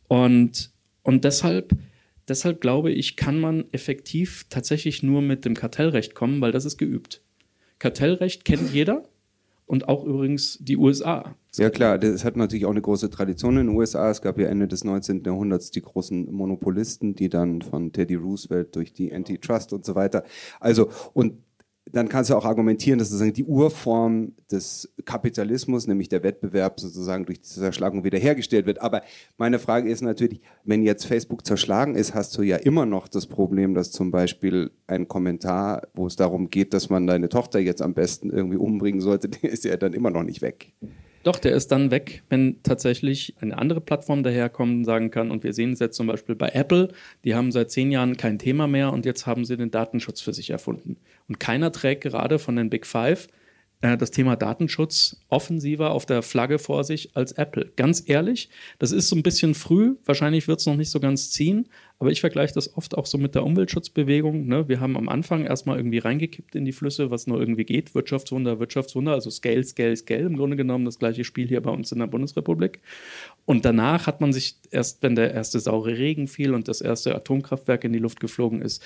[0.07, 1.75] Und, und deshalb,
[2.27, 6.77] deshalb glaube ich, kann man effektiv tatsächlich nur mit dem Kartellrecht kommen, weil das ist
[6.77, 7.21] geübt.
[7.79, 9.03] Kartellrecht kennt jeder
[9.65, 11.35] und auch übrigens die USA.
[11.57, 14.09] Ja klar, das hat natürlich auch eine große Tradition in den USA.
[14.09, 15.23] Es gab ja Ende des 19.
[15.23, 20.23] Jahrhunderts die großen Monopolisten, die dann von Teddy Roosevelt durch die Antitrust und so weiter.
[20.59, 21.43] Also, und
[21.91, 27.25] dann kannst du auch argumentieren, dass sozusagen die Urform des Kapitalismus, nämlich der Wettbewerb, sozusagen
[27.25, 28.81] durch diese Zerschlagung wiederhergestellt wird.
[28.81, 29.01] Aber
[29.37, 33.27] meine Frage ist natürlich, wenn jetzt Facebook zerschlagen ist, hast du ja immer noch das
[33.27, 37.81] Problem, dass zum Beispiel ein Kommentar, wo es darum geht, dass man deine Tochter jetzt
[37.81, 40.73] am besten irgendwie umbringen sollte, der ist ja dann immer noch nicht weg.
[41.23, 45.43] Doch, der ist dann weg, wenn tatsächlich eine andere Plattform daherkommt und sagen kann, und
[45.43, 46.89] wir sehen es jetzt zum Beispiel bei Apple,
[47.23, 50.33] die haben seit zehn Jahren kein Thema mehr und jetzt haben sie den Datenschutz für
[50.33, 50.97] sich erfunden.
[51.29, 53.29] Und keiner trägt gerade von den Big Five
[53.83, 57.69] äh, das Thema Datenschutz offensiver auf der Flagge vor sich als Apple.
[57.75, 61.31] Ganz ehrlich, das ist so ein bisschen früh, wahrscheinlich wird es noch nicht so ganz
[61.31, 61.67] ziehen,
[61.99, 64.47] aber ich vergleiche das oft auch so mit der Umweltschutzbewegung.
[64.47, 64.69] Ne?
[64.69, 67.93] Wir haben am Anfang erstmal irgendwie reingekippt in die Flüsse, was nur irgendwie geht.
[67.93, 70.23] Wirtschaftswunder, Wirtschaftswunder, also Scale, Scale, Scale.
[70.23, 72.79] Im Grunde genommen das gleiche Spiel hier bei uns in der Bundesrepublik.
[73.45, 77.15] Und danach hat man sich erst, wenn der erste saure Regen fiel und das erste
[77.15, 78.81] Atomkraftwerk in die Luft geflogen ist,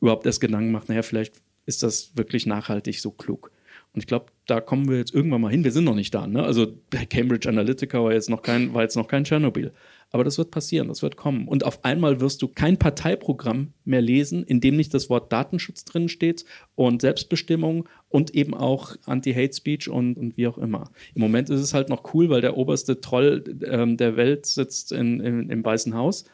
[0.00, 1.34] überhaupt erst Gedanken gemacht, naja, vielleicht
[1.66, 3.50] ist das wirklich nachhaltig so klug.
[3.94, 5.62] Und ich glaube, da kommen wir jetzt irgendwann mal hin.
[5.62, 6.26] Wir sind noch nicht da.
[6.26, 6.42] Ne?
[6.42, 6.66] Also
[7.10, 9.72] Cambridge Analytica war jetzt noch kein, war jetzt noch kein Tschernobyl.
[10.10, 11.46] Aber das wird passieren, das wird kommen.
[11.46, 15.84] Und auf einmal wirst du kein Parteiprogramm mehr lesen, in dem nicht das Wort Datenschutz
[15.84, 20.90] drin steht und Selbstbestimmung und eben auch Anti-Hate Speech und, und wie auch immer.
[21.14, 24.92] Im Moment ist es halt noch cool, weil der oberste Troll ähm, der Welt sitzt
[24.92, 26.24] in, in, im Weißen Haus.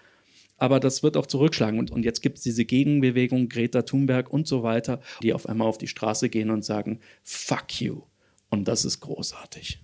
[0.65, 1.79] Aber das wird auch zurückschlagen.
[1.79, 5.69] Und, und jetzt gibt es diese Gegenbewegung, Greta Thunberg und so weiter, die auf einmal
[5.69, 8.01] auf die Straße gehen und sagen, fuck you.
[8.49, 9.83] Und das ist großartig.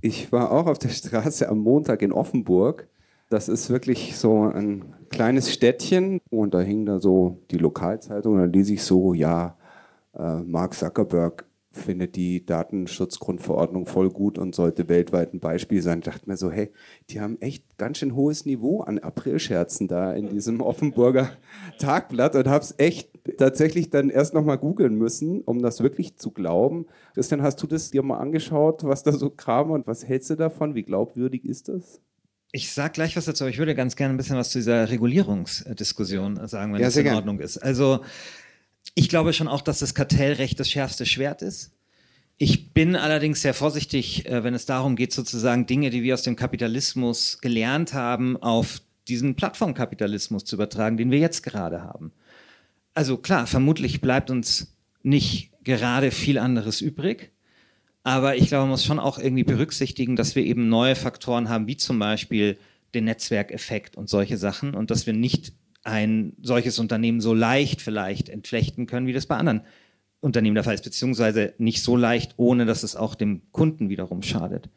[0.00, 2.88] Ich war auch auf der Straße am Montag in Offenburg.
[3.28, 8.44] Das ist wirklich so ein kleines Städtchen und da hing da so die Lokalzeitung da
[8.46, 9.56] ließ ich so, ja,
[10.18, 16.00] äh, Mark Zuckerberg findet die Datenschutzgrundverordnung voll gut und sollte weltweit ein Beispiel sein.
[16.00, 16.70] Ich dachte mir so, hey,
[17.10, 21.30] die haben echt ganz schön hohes Niveau an Aprilscherzen da in diesem Offenburger
[21.78, 26.32] Tagblatt und habe es echt tatsächlich dann erst nochmal googeln müssen, um das wirklich zu
[26.32, 26.86] glauben.
[27.14, 30.34] Christian, hast du das dir mal angeschaut, was da so kam und was hältst du
[30.34, 30.74] davon?
[30.74, 32.00] Wie glaubwürdig ist das?
[32.52, 34.90] Ich sag gleich was dazu, aber ich würde ganz gerne ein bisschen was zu dieser
[34.90, 37.14] Regulierungsdiskussion sagen, wenn Ja, das in gern.
[37.14, 37.58] Ordnung ist.
[37.58, 38.00] Also
[38.94, 41.72] ich glaube schon auch, dass das Kartellrecht das schärfste Schwert ist.
[42.38, 46.22] Ich bin allerdings sehr vorsichtig, äh, wenn es darum geht, sozusagen Dinge, die wir aus
[46.22, 52.12] dem Kapitalismus gelernt haben, auf diesen Plattformkapitalismus zu übertragen, den wir jetzt gerade haben.
[52.94, 57.32] Also klar, vermutlich bleibt uns nicht gerade viel anderes übrig.
[58.02, 61.66] Aber ich glaube, man muss schon auch irgendwie berücksichtigen, dass wir eben neue Faktoren haben,
[61.66, 62.58] wie zum Beispiel
[62.94, 68.28] den Netzwerkeffekt und solche Sachen und dass wir nicht ein solches Unternehmen so leicht vielleicht
[68.28, 69.62] entflechten können, wie das bei anderen
[70.20, 74.22] Unternehmen der Fall ist, beziehungsweise nicht so leicht, ohne dass es auch dem Kunden wiederum
[74.22, 74.68] schadet.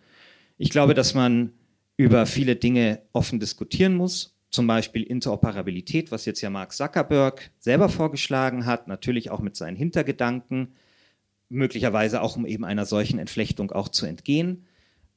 [0.57, 1.51] Ich glaube, dass man
[1.97, 7.89] über viele Dinge offen diskutieren muss, zum Beispiel Interoperabilität, was jetzt ja Mark Zuckerberg selber
[7.89, 10.73] vorgeschlagen hat, natürlich auch mit seinen Hintergedanken,
[11.49, 14.65] möglicherweise auch um eben einer solchen Entflechtung auch zu entgehen.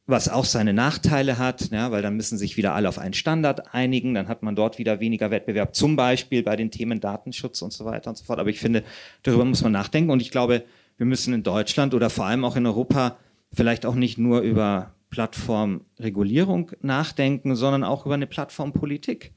[0.07, 3.75] Was auch seine Nachteile hat, ja, weil dann müssen sich wieder alle auf einen Standard
[3.75, 7.73] einigen, dann hat man dort wieder weniger Wettbewerb, zum Beispiel bei den Themen Datenschutz und
[7.73, 8.39] so weiter und so fort.
[8.39, 8.85] Aber ich finde,
[9.25, 10.63] darüber muss man nachdenken und ich glaube,
[10.97, 13.17] wir müssen in Deutschland oder vor allem auch in Europa
[13.53, 19.33] vielleicht auch nicht nur über Plattformregulierung nachdenken, sondern auch über eine Plattformpolitik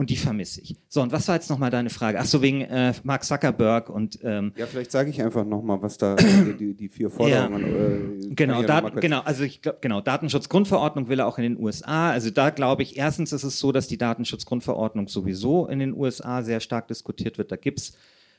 [0.00, 0.76] und die vermisse ich.
[0.88, 2.20] So, und was war jetzt nochmal deine Frage?
[2.20, 4.18] Ach so, wegen äh, Mark Zuckerberg und.
[4.22, 7.60] Ähm, ja, vielleicht sage ich einfach nochmal, was da die, die, vier Forderungen.
[7.60, 8.28] Ja.
[8.30, 12.12] Äh, genau, ja genau, also ich glaube, genau, Datenschutzgrundverordnung will er auch in den USA.
[12.12, 16.42] Also da glaube ich, erstens ist es so, dass die Datenschutzgrundverordnung sowieso in den USA
[16.42, 17.52] sehr stark diskutiert wird.
[17.52, 17.92] Da gibt es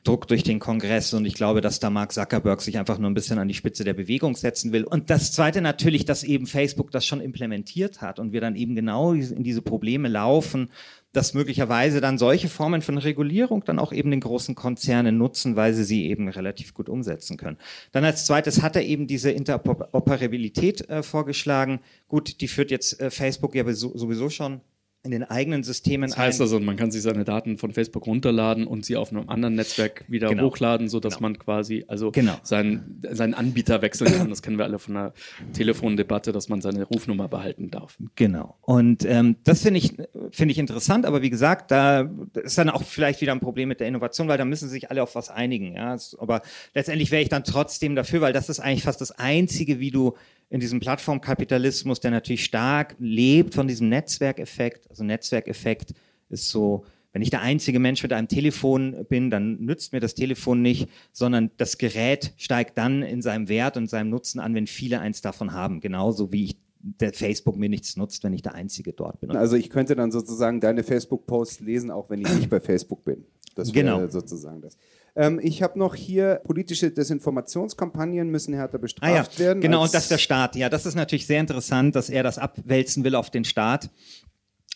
[0.04, 3.14] Druck durch den Kongress und ich glaube, dass da Mark Zuckerberg sich einfach nur ein
[3.14, 4.84] bisschen an die Spitze der Bewegung setzen will.
[4.84, 8.74] Und das Zweite natürlich, dass eben Facebook das schon implementiert hat und wir dann eben
[8.74, 10.70] genau in diese Probleme laufen,
[11.14, 15.74] dass möglicherweise dann solche Formen von Regulierung dann auch eben den großen Konzernen nutzen, weil
[15.74, 17.58] sie sie eben relativ gut umsetzen können.
[17.92, 21.80] Dann als zweites hat er eben diese Interoperabilität äh, vorgeschlagen.
[22.08, 24.62] Gut, die führt jetzt äh, Facebook ja sowieso schon
[25.04, 28.68] in den eigenen Systemen Das heißt also, man kann sich seine Daten von Facebook runterladen
[28.68, 30.44] und sie auf einem anderen Netzwerk wieder genau.
[30.44, 31.30] hochladen, sodass genau.
[31.30, 32.36] man quasi also genau.
[32.44, 34.30] seinen, seinen Anbieter wechseln kann.
[34.30, 35.14] Das kennen wir alle von der
[35.54, 37.98] Telefondebatte, dass man seine Rufnummer behalten darf.
[38.16, 38.58] Genau.
[38.62, 39.94] Und ähm, das finde ich,
[40.32, 43.80] finde ich interessant, aber wie gesagt, da ist dann auch vielleicht wieder ein Problem mit
[43.80, 45.76] der Innovation, weil da müssen sich alle auf was einigen.
[45.76, 45.98] Ja?
[46.20, 46.44] Aber
[46.76, 50.14] letztendlich wäre ich dann trotzdem dafür, weil das ist eigentlich fast das Einzige, wie du
[50.52, 54.90] in diesem Plattformkapitalismus, der natürlich stark lebt von diesem Netzwerkeffekt.
[54.90, 55.94] Also Netzwerkeffekt
[56.30, 56.84] ist so,
[57.14, 60.90] wenn ich der einzige Mensch mit einem Telefon bin, dann nützt mir das Telefon nicht,
[61.14, 65.22] sondern das Gerät steigt dann in seinem Wert und seinem Nutzen an, wenn viele eins
[65.22, 65.80] davon haben.
[65.80, 69.32] Genauso wie ich der Facebook mir nichts nutzt, wenn ich der Einzige dort bin.
[69.32, 73.24] Also ich könnte dann sozusagen deine Facebook-Posts lesen, auch wenn ich nicht bei Facebook bin.
[73.56, 74.08] Das wäre genau.
[74.08, 74.78] sozusagen das.
[75.16, 79.40] Ähm, ich habe noch hier politische Desinformationskampagnen müssen härter bestraft ah, ja.
[79.40, 79.62] werden.
[79.62, 80.56] Genau, und das ist der Staat.
[80.56, 83.90] Ja, das ist natürlich sehr interessant, dass er das abwälzen will auf den Staat.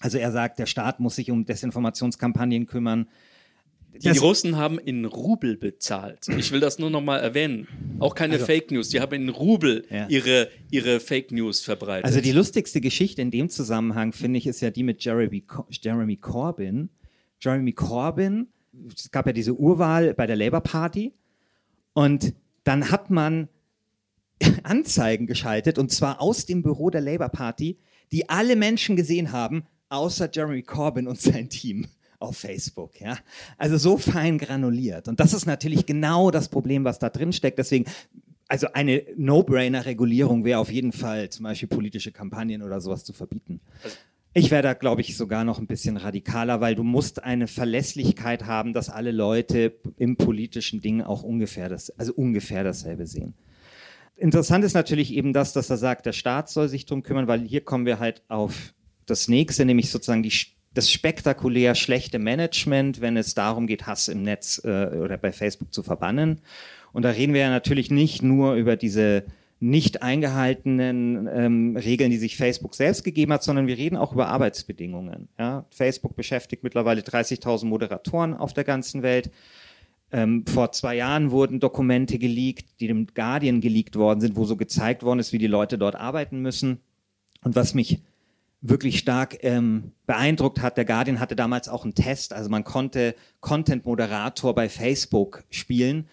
[0.01, 3.07] Also er sagt, der Staat muss sich um Desinformationskampagnen kümmern.
[3.93, 6.27] Die das Russen haben in Rubel bezahlt.
[6.37, 7.67] Ich will das nur noch mal erwähnen.
[7.99, 8.89] Auch keine also, Fake News.
[8.89, 10.07] Die haben in Rubel ja.
[10.09, 12.03] ihre, ihre Fake News verbreitet.
[12.03, 16.17] Also die lustigste Geschichte in dem Zusammenhang, finde ich, ist ja die mit Jeremy, Jeremy
[16.17, 16.89] Corbyn.
[17.39, 18.47] Jeremy Corbyn
[18.95, 21.13] es gab ja diese Urwahl bei der Labour Party
[21.93, 22.33] und
[22.63, 23.47] dann hat man
[24.63, 27.77] Anzeigen geschaltet und zwar aus dem Büro der Labour Party,
[28.11, 31.87] die alle Menschen gesehen haben, außer Jeremy Corbyn und sein Team
[32.19, 32.99] auf Facebook.
[32.99, 33.17] Ja?
[33.57, 35.07] Also so fein granuliert.
[35.07, 37.59] Und das ist natürlich genau das Problem, was da drin steckt.
[37.59, 37.85] Deswegen,
[38.47, 43.61] also eine No-Brainer-Regulierung wäre auf jeden Fall zum Beispiel politische Kampagnen oder sowas zu verbieten.
[43.83, 43.97] Also
[44.37, 48.45] ich wäre da, glaube ich, sogar noch ein bisschen radikaler, weil du musst eine Verlässlichkeit
[48.45, 53.33] haben, dass alle Leute im politischen Ding auch ungefähr das, also ungefähr dasselbe sehen.
[54.17, 57.43] Interessant ist natürlich eben das, dass er sagt, der Staat soll sich drum kümmern, weil
[57.43, 58.73] hier kommen wir halt auf
[59.05, 60.33] das nächste, nämlich sozusagen die,
[60.73, 65.73] das spektakulär schlechte Management, wenn es darum geht, Hass im Netz äh, oder bei Facebook
[65.73, 66.41] zu verbannen.
[66.91, 69.23] Und da reden wir ja natürlich nicht nur über diese
[69.59, 74.27] nicht eingehaltenen ähm, Regeln, die sich Facebook selbst gegeben hat, sondern wir reden auch über
[74.27, 75.29] Arbeitsbedingungen.
[75.39, 75.65] Ja?
[75.69, 79.31] Facebook beschäftigt mittlerweile 30.000 Moderatoren auf der ganzen Welt.
[80.11, 84.57] Ähm, vor zwei Jahren wurden Dokumente geleakt, die dem Guardian geleakt worden sind, wo so
[84.57, 86.79] gezeigt worden ist, wie die Leute dort arbeiten müssen.
[87.43, 88.01] Und was mich
[88.61, 93.15] wirklich stark ähm, beeindruckt hat, der Guardian hatte damals auch einen Test, also man konnte
[93.39, 96.07] Content-Moderator bei Facebook spielen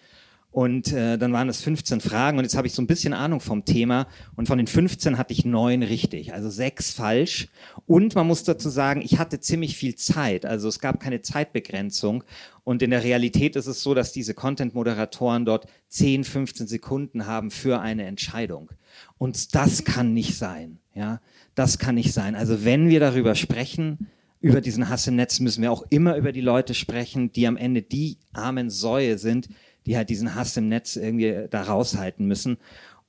[0.53, 3.39] und äh, dann waren es 15 Fragen und jetzt habe ich so ein bisschen Ahnung
[3.39, 4.05] vom Thema.
[4.35, 7.47] Und von den 15 hatte ich neun richtig, also sechs falsch.
[7.87, 10.45] Und man muss dazu sagen, ich hatte ziemlich viel Zeit.
[10.45, 12.23] Also es gab keine Zeitbegrenzung.
[12.63, 17.49] Und in der Realität ist es so, dass diese Content-Moderatoren dort 10, 15 Sekunden haben
[17.49, 18.69] für eine Entscheidung.
[19.17, 20.77] Und das kann nicht sein.
[20.93, 21.19] Ja,
[21.55, 22.35] das kann nicht sein.
[22.35, 24.07] Also wenn wir darüber sprechen,
[24.39, 27.57] über diesen Hass im Netz, müssen wir auch immer über die Leute sprechen, die am
[27.57, 29.47] Ende die armen Säue sind,
[29.85, 32.57] die halt diesen Hass im Netz irgendwie da raushalten müssen.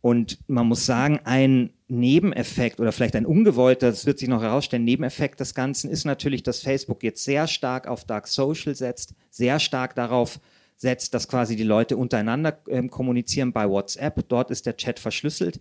[0.01, 4.85] Und man muss sagen, ein Nebeneffekt oder vielleicht ein ungewollter, das wird sich noch herausstellen,
[4.85, 9.59] Nebeneffekt des Ganzen ist natürlich, dass Facebook jetzt sehr stark auf Dark Social setzt, sehr
[9.59, 10.41] stark darauf
[10.77, 14.29] setzt, dass quasi die Leute untereinander äh, kommunizieren bei WhatsApp.
[14.29, 15.61] Dort ist der Chat verschlüsselt.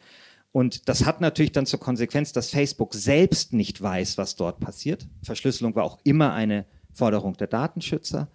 [0.51, 5.07] Und das hat natürlich dann zur Konsequenz, dass Facebook selbst nicht weiß, was dort passiert.
[5.23, 8.27] Verschlüsselung war auch immer eine Forderung der Datenschützer.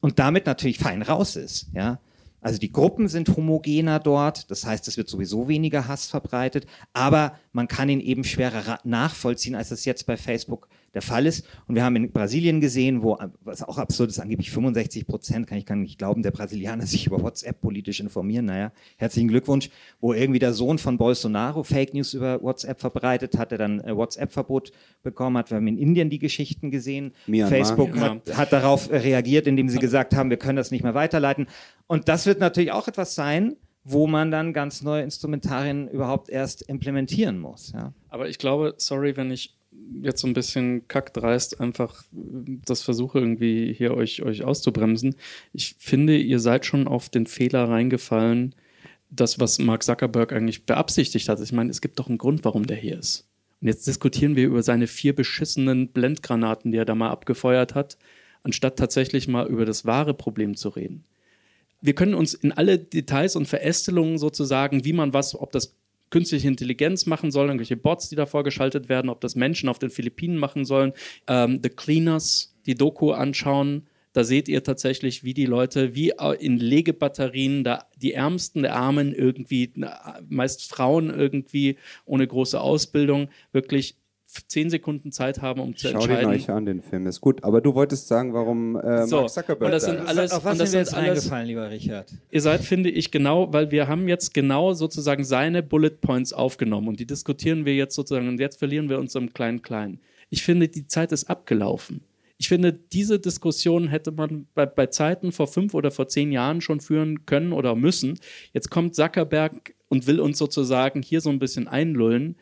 [0.00, 1.68] Und damit natürlich fein raus ist.
[1.72, 2.00] Ja?
[2.44, 7.38] Also die Gruppen sind homogener dort, das heißt, es wird sowieso weniger Hass verbreitet, aber
[7.52, 11.46] man kann ihn eben schwerer nachvollziehen, als es jetzt bei Facebook der Fall ist.
[11.66, 15.58] Und wir haben in Brasilien gesehen, wo, was auch absurd ist, angeblich 65 Prozent, kann
[15.58, 18.46] ich gar nicht glauben, der Brasilianer sich über WhatsApp politisch informieren.
[18.46, 19.70] Naja, herzlichen Glückwunsch,
[20.00, 23.94] wo irgendwie der Sohn von Bolsonaro Fake News über WhatsApp verbreitet hat, der dann äh,
[23.94, 24.72] WhatsApp-Verbot
[25.02, 25.50] bekommen hat.
[25.50, 27.12] Wir haben in Indien die Geschichten gesehen.
[27.26, 27.50] Myanmar.
[27.50, 28.02] Facebook ja.
[28.02, 31.46] hat, hat darauf reagiert, indem sie gesagt haben, wir können das nicht mehr weiterleiten.
[31.86, 36.62] Und das wird natürlich auch etwas sein, wo man dann ganz neue Instrumentarien überhaupt erst
[36.62, 37.72] implementieren muss.
[37.72, 37.92] Ja.
[38.08, 39.54] Aber ich glaube, sorry, wenn ich
[40.02, 45.16] jetzt so ein bisschen kackdreist einfach das versuche irgendwie hier euch, euch auszubremsen.
[45.52, 48.54] Ich finde, ihr seid schon auf den Fehler reingefallen,
[49.10, 51.40] das, was Mark Zuckerberg eigentlich beabsichtigt hat.
[51.40, 53.28] Ich meine, es gibt doch einen Grund, warum der hier ist.
[53.60, 57.96] Und jetzt diskutieren wir über seine vier beschissenen Blendgranaten, die er da mal abgefeuert hat,
[58.42, 61.04] anstatt tatsächlich mal über das wahre Problem zu reden
[61.84, 65.76] wir können uns in alle Details und Verästelungen sozusagen, wie man was, ob das
[66.14, 69.90] künstliche Intelligenz machen soll, irgendwelche Bots, die da vorgeschaltet werden, ob das Menschen auf den
[69.90, 70.92] Philippinen machen sollen,
[71.26, 73.88] ähm, The Cleaners, die Doku anschauen.
[74.12, 79.12] Da seht ihr tatsächlich, wie die Leute, wie in Legebatterien, da die Ärmsten der Armen
[79.12, 79.72] irgendwie,
[80.28, 83.96] meist Frauen irgendwie ohne große Ausbildung, wirklich
[84.48, 86.22] zehn Sekunden Zeit haben, um zu Schau entscheiden.
[86.22, 87.42] Schau den euch an, den Film ist gut.
[87.44, 90.58] Aber du wolltest sagen, warum äh, so, Mark Zuckerberg und das sind alles, Auf was
[90.58, 92.12] sind wir jetzt alles, eingefallen, lieber Richard?
[92.30, 96.88] Ihr seid, finde ich, genau, weil wir haben jetzt genau sozusagen seine Bullet Points aufgenommen
[96.88, 100.00] und die diskutieren wir jetzt sozusagen und jetzt verlieren wir uns im Klein-Klein.
[100.30, 102.00] Ich finde, die Zeit ist abgelaufen.
[102.36, 106.60] Ich finde, diese Diskussion hätte man bei, bei Zeiten vor fünf oder vor zehn Jahren
[106.60, 108.18] schon führen können oder müssen.
[108.52, 112.36] Jetzt kommt Zuckerberg und will uns sozusagen hier so ein bisschen einlullen.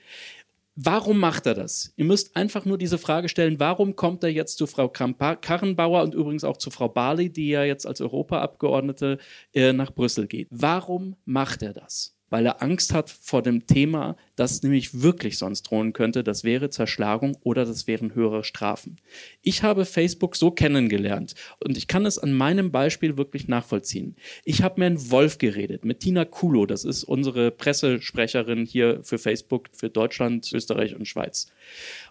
[0.75, 1.93] Warum macht er das?
[1.97, 6.15] Ihr müsst einfach nur diese Frage stellen, warum kommt er jetzt zu Frau Karrenbauer und
[6.15, 9.19] übrigens auch zu Frau Barley, die ja jetzt als Europaabgeordnete
[9.53, 10.49] äh, nach Brüssel geht?
[10.51, 12.12] Warum macht er das?
[12.33, 16.71] Weil er Angst hat vor dem Thema das nämlich wirklich sonst drohen könnte, das wäre
[16.71, 18.97] Zerschlagung oder das wären höhere Strafen.
[19.43, 24.17] Ich habe Facebook so kennengelernt und ich kann es an meinem Beispiel wirklich nachvollziehen.
[24.47, 29.19] Ich habe mir einen Wolf geredet mit Tina Kulo, das ist unsere Pressesprecherin hier für
[29.19, 31.53] Facebook für Deutschland, Österreich und Schweiz.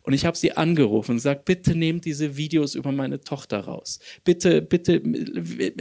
[0.03, 3.99] Und ich habe sie angerufen und gesagt, bitte nehmt diese Videos über meine Tochter raus.
[4.23, 5.01] Bitte, bitte,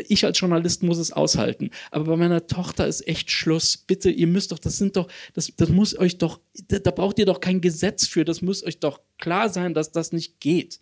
[0.09, 1.71] ich als Journalist muss es aushalten.
[1.91, 3.77] Aber bei meiner Tochter ist echt Schluss.
[3.77, 6.41] Bitte, ihr müsst doch, das sind doch, das, das muss euch doch doch,
[6.83, 10.13] da braucht ihr doch kein Gesetz für, das muss euch doch klar sein, dass das
[10.13, 10.81] nicht geht.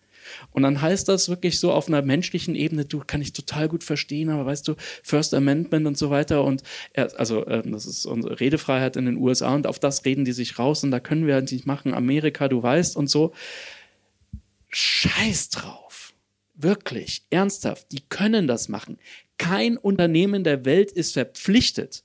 [0.50, 3.84] Und dann heißt das wirklich so auf einer menschlichen Ebene, du kann ich total gut
[3.84, 6.62] verstehen, aber weißt du, First Amendment und so weiter und
[6.94, 10.58] also äh, das ist unsere Redefreiheit in den USA und auf das reden die sich
[10.58, 13.32] raus und da können wir halt nicht machen, Amerika, du weißt und so.
[14.70, 16.12] Scheiß drauf.
[16.54, 18.98] Wirklich, ernsthaft, die können das machen.
[19.38, 22.02] Kein Unternehmen der Welt ist verpflichtet,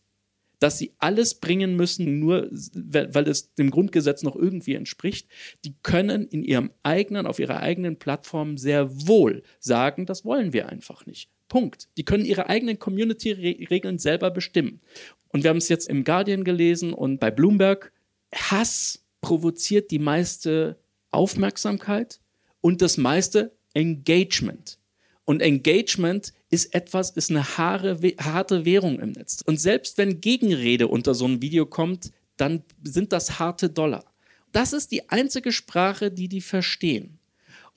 [0.64, 5.28] dass sie alles bringen müssen, nur weil es dem Grundgesetz noch irgendwie entspricht.
[5.66, 10.70] Die können in ihrem eigenen, auf ihrer eigenen Plattform sehr wohl sagen, das wollen wir
[10.70, 11.30] einfach nicht.
[11.49, 11.89] Punkt.
[11.97, 14.80] Die können ihre eigenen Community-Regeln selber bestimmen.
[15.28, 17.91] Und wir haben es jetzt im Guardian gelesen und bei Bloomberg.
[18.34, 20.80] Hass provoziert die meiste
[21.11, 22.22] Aufmerksamkeit
[22.61, 24.80] und das meiste Engagement.
[25.26, 29.41] Und Engagement ist etwas, ist eine haare, harte Währung im Netz.
[29.43, 34.06] Und selbst wenn Gegenrede unter so ein Video kommt, dann sind das harte Dollar.
[34.51, 37.18] Das ist die einzige Sprache, die die verstehen.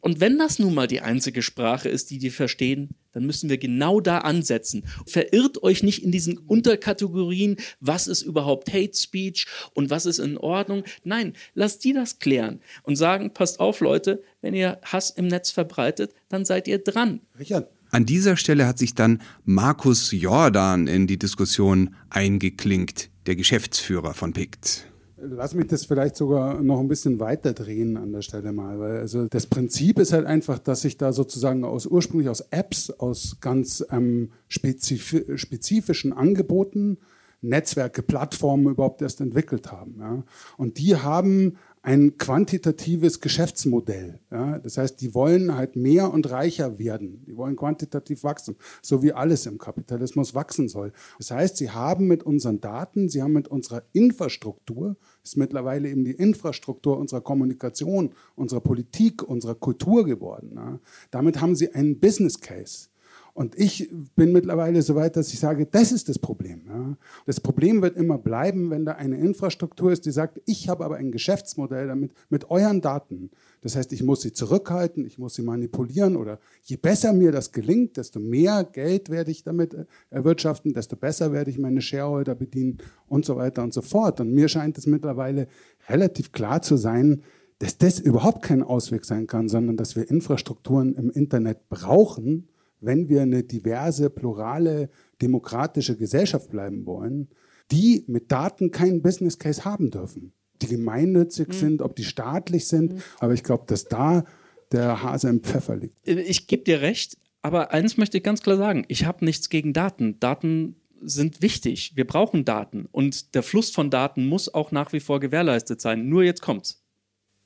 [0.01, 3.57] Und wenn das nun mal die einzige Sprache ist, die die verstehen, dann müssen wir
[3.57, 4.85] genau da ansetzen.
[5.07, 10.37] Verirrt euch nicht in diesen Unterkategorien, was ist überhaupt Hate Speech und was ist in
[10.37, 10.85] Ordnung.
[11.03, 15.51] Nein, lasst die das klären und sagen, passt auf Leute, wenn ihr Hass im Netz
[15.51, 17.22] verbreitet, dann seid ihr dran.
[17.39, 17.76] Richard.
[17.97, 24.35] An dieser Stelle hat sich dann Markus Jordan in die Diskussion eingeklinkt, der Geschäftsführer von
[24.35, 24.85] PICT.
[25.17, 28.99] Lass mich das vielleicht sogar noch ein bisschen weiter drehen an der Stelle mal, weil
[28.99, 33.39] also das Prinzip ist halt einfach, dass sich da sozusagen aus ursprünglich aus Apps, aus
[33.41, 36.99] ganz ähm, spezif spezifischen Angeboten
[37.41, 39.97] Netzwerke, Plattformen überhaupt erst entwickelt haben.
[40.01, 40.23] Ja.
[40.59, 44.18] Und die haben ein quantitatives Geschäftsmodell.
[44.32, 44.59] Ja?
[44.59, 47.24] Das heißt, die wollen halt mehr und reicher werden.
[47.26, 50.93] Die wollen quantitativ wachsen, so wie alles im Kapitalismus wachsen soll.
[51.18, 56.05] Das heißt, sie haben mit unseren Daten, sie haben mit unserer Infrastruktur, ist mittlerweile eben
[56.05, 60.55] die Infrastruktur unserer Kommunikation, unserer Politik, unserer Kultur geworden.
[60.57, 60.80] Ja?
[61.12, 62.89] Damit haben sie einen Business Case.
[63.37, 66.62] Und ich bin mittlerweile so weit, dass ich sage, das ist das Problem.
[66.66, 66.97] Ja.
[67.26, 70.97] Das Problem wird immer bleiben, wenn da eine Infrastruktur ist, die sagt, ich habe aber
[70.97, 73.28] ein Geschäftsmodell damit mit euren Daten.
[73.61, 77.53] Das heißt, ich muss sie zurückhalten, ich muss sie manipulieren oder je besser mir das
[77.53, 82.34] gelingt, desto mehr Geld werde ich damit äh, erwirtschaften, desto besser werde ich meine Shareholder
[82.34, 84.18] bedienen und so weiter und so fort.
[84.18, 85.47] Und mir scheint es mittlerweile
[85.91, 87.22] relativ klar zu sein,
[87.59, 92.49] dass das überhaupt kein Ausweg sein kann, sondern dass wir Infrastrukturen im Internet brauchen,
[92.81, 94.91] wenn wir eine diverse, plurale,
[95.22, 97.29] demokratische Gesellschaft bleiben wollen,
[97.70, 100.33] die mit Daten keinen Business Case haben dürfen.
[100.62, 101.53] Die gemeinnützig mhm.
[101.53, 102.95] sind, ob die staatlich sind.
[102.95, 103.03] Mhm.
[103.18, 104.24] Aber ich glaube, dass da
[104.72, 105.97] der Hase im Pfeffer liegt.
[106.07, 108.85] Ich gebe dir recht, aber eins möchte ich ganz klar sagen.
[108.89, 110.18] Ich habe nichts gegen Daten.
[110.18, 111.93] Daten sind wichtig.
[111.95, 112.87] Wir brauchen Daten.
[112.91, 116.09] Und der Fluss von Daten muss auch nach wie vor gewährleistet sein.
[116.09, 116.83] Nur jetzt kommt's.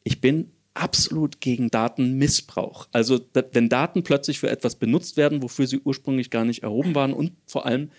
[0.03, 2.89] Ich bin absolut gegen Datenmissbrauch.
[2.93, 3.21] Also
[3.53, 7.33] wenn Daten plötzlich für etwas benutzt werden, wofür sie ursprünglich gar nicht erhoben waren und
[7.47, 7.91] vor allem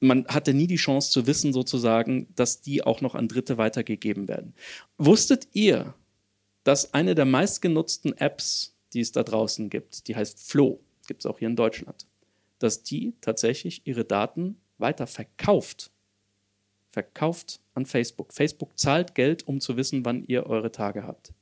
[0.00, 4.28] man hatte nie die Chance zu wissen, sozusagen, dass die auch noch an Dritte weitergegeben
[4.28, 4.54] werden.
[4.98, 5.94] Wusstet ihr,
[6.64, 11.26] dass eine der meistgenutzten Apps, die es da draußen gibt, die heißt Flo, gibt es
[11.26, 12.06] auch hier in Deutschland,
[12.58, 15.90] dass die tatsächlich ihre Daten weiter verkauft?
[16.88, 18.32] Verkauft an Facebook.
[18.32, 21.32] Facebook zahlt Geld, um zu wissen, wann ihr eure Tage habt.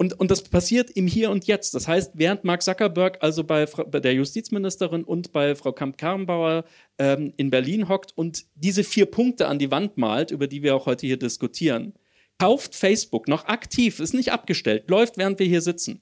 [0.00, 1.74] Und, und das passiert im Hier und Jetzt.
[1.74, 6.64] Das heißt, während Mark Zuckerberg also bei, bei der Justizministerin und bei Frau Kamp-Karrenbauer
[6.98, 10.76] ähm, in Berlin hockt und diese vier Punkte an die Wand malt, über die wir
[10.76, 11.94] auch heute hier diskutieren,
[12.38, 16.00] kauft Facebook noch aktiv, ist nicht abgestellt, läuft, während wir hier sitzen,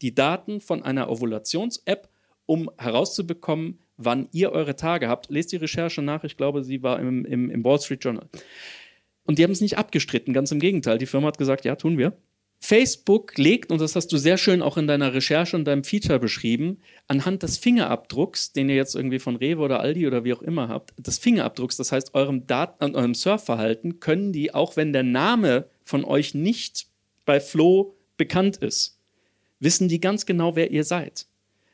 [0.00, 2.08] die Daten von einer Ovulations-App,
[2.46, 5.28] um herauszubekommen, wann ihr eure Tage habt.
[5.28, 8.26] Lest die Recherche nach, ich glaube, sie war im, im, im Wall Street Journal.
[9.24, 10.96] Und die haben es nicht abgestritten, ganz im Gegenteil.
[10.96, 12.16] Die Firma hat gesagt, ja, tun wir.
[12.60, 16.18] Facebook legt, und das hast du sehr schön auch in deiner Recherche und deinem Feature
[16.18, 20.40] beschrieben, anhand des Fingerabdrucks, den ihr jetzt irgendwie von Rewe oder Aldi oder wie auch
[20.40, 24.92] immer habt, des Fingerabdrucks, das heißt eurem, Dat an eurem Surfverhalten, können die, auch wenn
[24.92, 26.86] der Name von euch nicht
[27.26, 28.98] bei Flo bekannt ist,
[29.60, 31.26] wissen die ganz genau, wer ihr seid.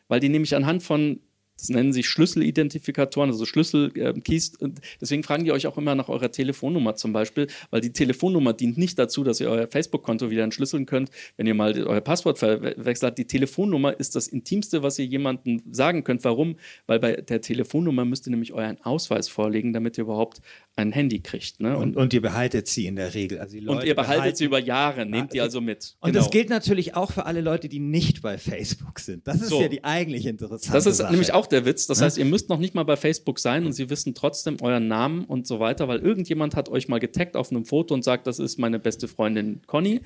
[0.09, 1.21] Weil die nämlich anhand von
[1.61, 4.55] das nennen sich Schlüsselidentifikatoren, also Schlüsselkeys.
[4.61, 8.53] Äh, deswegen fragen die euch auch immer nach eurer Telefonnummer zum Beispiel, weil die Telefonnummer
[8.53, 12.39] dient nicht dazu, dass ihr euer Facebook-Konto wieder entschlüsseln könnt, wenn ihr mal euer Passwort
[12.39, 13.19] verwechselt.
[13.19, 16.25] Die Telefonnummer ist das Intimste, was ihr jemandem sagen könnt.
[16.25, 16.57] Warum?
[16.87, 20.41] Weil bei der Telefonnummer müsst ihr nämlich euren Ausweis vorlegen, damit ihr überhaupt
[20.81, 21.61] ein Handy kriegt.
[21.61, 21.77] Ne?
[21.77, 23.39] Und, und, ihr behaltet sie in der Regel.
[23.39, 25.97] Also und ihr behaltet sie über Jahre, nehmt die also mit.
[26.01, 26.23] Und genau.
[26.23, 29.27] das gilt natürlich auch für alle Leute, die nicht bei Facebook sind.
[29.27, 29.61] Das ist so.
[29.61, 31.11] ja die eigentlich interessante Das ist Sache.
[31.11, 31.87] nämlich auch der Witz.
[31.87, 34.89] Das heißt, ihr müsst noch nicht mal bei Facebook sein und sie wissen trotzdem euren
[34.89, 38.27] Namen und so weiter, weil irgendjemand hat euch mal getaggt auf einem Foto und sagt,
[38.27, 40.01] das ist meine beste Freundin Conny.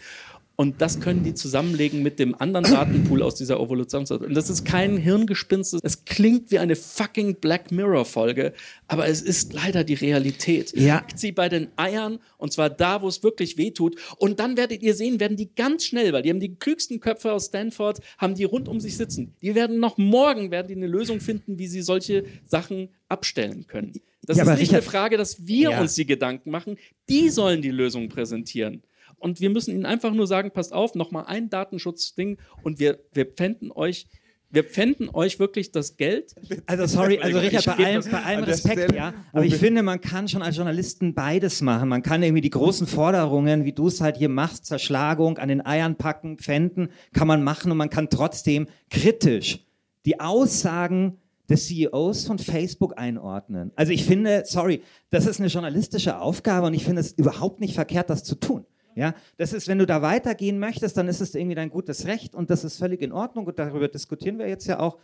[0.57, 4.21] Und das können die zusammenlegen mit dem anderen Datenpool aus dieser Evolutionszeit.
[4.21, 5.81] Und das ist kein Hirngespinst.
[5.83, 8.53] Es klingt wie eine fucking Black Mirror Folge,
[8.87, 10.73] aber es ist leider die Realität.
[10.77, 10.99] Ja.
[10.99, 13.97] Packt sie bei den Eiern und zwar da, wo es wirklich weh tut.
[14.19, 17.33] Und dann werdet ihr sehen, werden die ganz schnell, weil die haben die klügsten Köpfe
[17.33, 19.35] aus Stanford, haben die rund um sich sitzen.
[19.43, 23.93] Die werden noch morgen, werden die eine Lösung finden, wie sie solche Sachen abstellen können.
[24.23, 25.81] Das ja, ist nicht Richard, eine Frage, dass wir ja.
[25.81, 26.79] uns die Gedanken machen.
[27.09, 28.83] Die sollen die Lösung präsentieren.
[29.25, 33.25] Und wir müssen ihnen einfach nur sagen, passt auf, nochmal ein Datenschutzding und wir, wir
[33.25, 34.07] pfänden euch
[34.51, 36.33] wir pfänden euch wirklich das Geld.
[36.67, 39.15] Also sorry, also Richard, bei allem, bei allem Respekt, Stelle, ja.
[39.33, 41.89] Aber ich finde, man kann schon als Journalisten beides machen.
[41.89, 45.67] Man kann irgendwie die großen Forderungen, wie du es halt hier machst, Zerschlagung, an den
[45.67, 49.67] Eiern packen, pfänden, kann man machen und man kann trotzdem kritisch
[50.07, 51.19] die Aussagen
[51.51, 53.73] des CEOs von Facebook einordnen.
[53.75, 57.75] Also ich finde, sorry, das ist eine journalistische Aufgabe und ich finde es überhaupt nicht
[57.75, 58.65] verkehrt, das zu tun.
[58.95, 62.35] Ja, das ist, wenn du da weitergehen möchtest, dann ist es irgendwie dein gutes Recht
[62.35, 64.99] und das ist völlig in Ordnung und darüber diskutieren wir jetzt ja auch.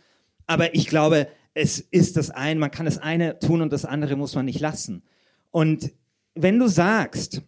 [0.47, 4.15] Aber ich glaube, es ist das eine, man kann das eine tun und das andere
[4.15, 5.03] muss man nicht lassen.
[5.49, 5.91] Und
[6.35, 7.41] wenn du sagst,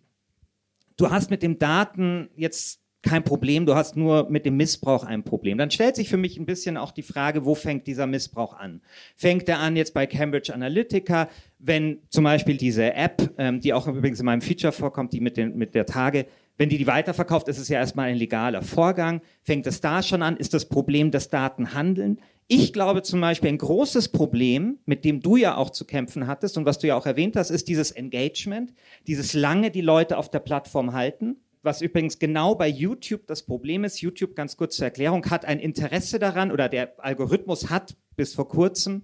[0.97, 5.23] du hast mit dem Daten jetzt kein Problem, du hast nur mit dem Missbrauch ein
[5.23, 5.57] Problem.
[5.57, 8.81] Dann stellt sich für mich ein bisschen auch die Frage, wo fängt dieser Missbrauch an?
[9.15, 11.29] Fängt er an jetzt bei Cambridge Analytica,
[11.65, 15.37] wenn zum Beispiel diese App, ähm, die auch übrigens in meinem Feature vorkommt, die mit,
[15.37, 16.25] den, mit der Tage,
[16.57, 19.21] wenn die die weiterverkauft, ist es ja erstmal ein legaler Vorgang.
[19.43, 20.35] Fängt es da schon an?
[20.35, 22.19] Ist das Problem das Datenhandeln?
[22.47, 26.57] Ich glaube zum Beispiel, ein großes Problem, mit dem du ja auch zu kämpfen hattest
[26.57, 28.73] und was du ja auch erwähnt hast, ist dieses Engagement,
[29.07, 33.85] dieses lange die Leute auf der Plattform halten was übrigens genau bei YouTube das Problem
[33.85, 34.01] ist.
[34.01, 38.49] YouTube, ganz kurz zur Erklärung, hat ein Interesse daran oder der Algorithmus hat bis vor
[38.49, 39.03] kurzem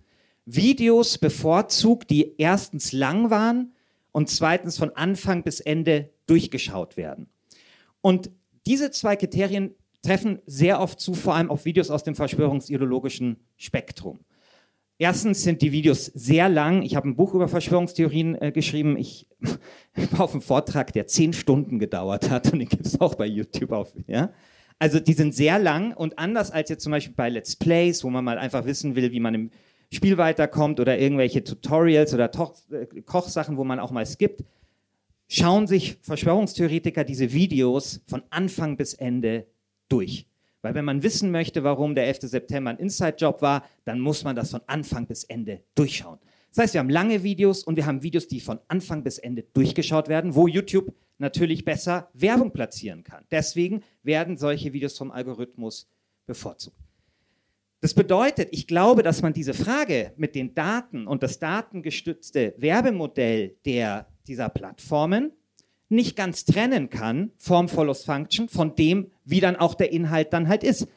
[0.55, 3.73] Videos bevorzugt, die erstens lang waren
[4.11, 7.27] und zweitens von Anfang bis Ende durchgeschaut werden.
[8.01, 8.31] Und
[8.65, 14.19] diese zwei Kriterien treffen sehr oft zu, vor allem auf Videos aus dem verschwörungsideologischen Spektrum.
[14.97, 16.81] Erstens sind die Videos sehr lang.
[16.81, 18.97] Ich habe ein Buch über Verschwörungstheorien äh, geschrieben.
[18.97, 19.27] Ich
[20.11, 23.25] war auf einem Vortrag, der zehn Stunden gedauert hat und den gibt es auch bei
[23.25, 23.93] YouTube auf.
[24.07, 24.33] Ja?
[24.77, 28.09] Also die sind sehr lang und anders als jetzt zum Beispiel bei Let's Plays, wo
[28.09, 29.51] man mal einfach wissen will, wie man im
[29.91, 34.43] Spiel weiterkommt oder irgendwelche Tutorials oder Toch äh, Kochsachen, wo man auch mal skippt,
[35.27, 39.47] schauen sich Verschwörungstheoretiker diese Videos von Anfang bis Ende
[39.87, 40.27] durch.
[40.61, 42.19] Weil wenn man wissen möchte, warum der 11.
[42.23, 46.19] September ein Inside-Job war, dann muss man das von Anfang bis Ende durchschauen.
[46.49, 49.43] Das heißt, wir haben lange Videos und wir haben Videos, die von Anfang bis Ende
[49.53, 53.23] durchgeschaut werden, wo YouTube natürlich besser Werbung platzieren kann.
[53.31, 55.87] Deswegen werden solche Videos vom Algorithmus
[56.25, 56.88] bevorzugt.
[57.81, 63.55] Das bedeutet, ich glaube, dass man diese Frage mit den Daten und das datengestützte Werbemodell
[63.65, 65.31] der, dieser Plattformen
[65.87, 70.47] nicht ganz trennen kann, Form follows Function, von dem, wie dann auch der Inhalt dann
[70.47, 70.87] halt ist.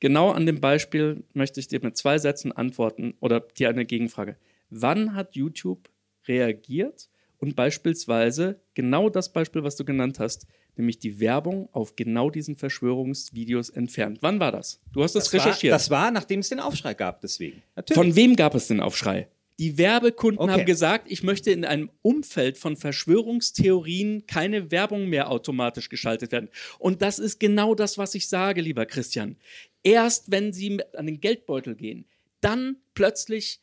[0.00, 4.36] Genau an dem Beispiel möchte ich dir mit zwei Sätzen antworten oder dir eine Gegenfrage.
[4.70, 5.88] Wann hat YouTube
[6.26, 7.08] reagiert
[7.44, 12.56] und beispielsweise genau das Beispiel, was du genannt hast, nämlich die Werbung auf genau diesen
[12.56, 14.20] Verschwörungsvideos entfernt?
[14.22, 14.80] Wann war das?
[14.94, 15.72] Du hast das, das recherchiert.
[15.72, 17.62] War, das war, nachdem es den Aufschrei gab, deswegen.
[17.76, 18.02] Natürlich.
[18.02, 19.28] Von wem gab es den Aufschrei?
[19.58, 20.52] Die Werbekunden okay.
[20.52, 26.48] haben gesagt, ich möchte in einem Umfeld von Verschwörungstheorien keine Werbung mehr automatisch geschaltet werden.
[26.78, 29.36] Und das ist genau das, was ich sage, lieber Christian.
[29.82, 32.06] Erst wenn sie an den Geldbeutel gehen,
[32.40, 33.60] dann plötzlich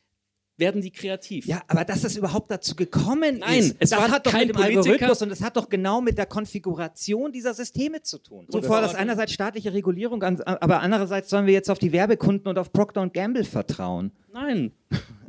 [0.56, 1.46] werden die kreativ.
[1.46, 4.48] Ja, aber dass es überhaupt dazu gekommen Nein, ist, es das war hat doch kein
[4.48, 4.80] mit dem Politiker.
[4.80, 8.46] Algorithmus und es hat doch genau mit der Konfiguration dieser Systeme zu tun.
[8.48, 12.72] So fordert einerseits staatliche Regulierung, aber andererseits sollen wir jetzt auf die Werbekunden und auf
[12.72, 14.12] Procter Gamble vertrauen.
[14.34, 14.72] Nein,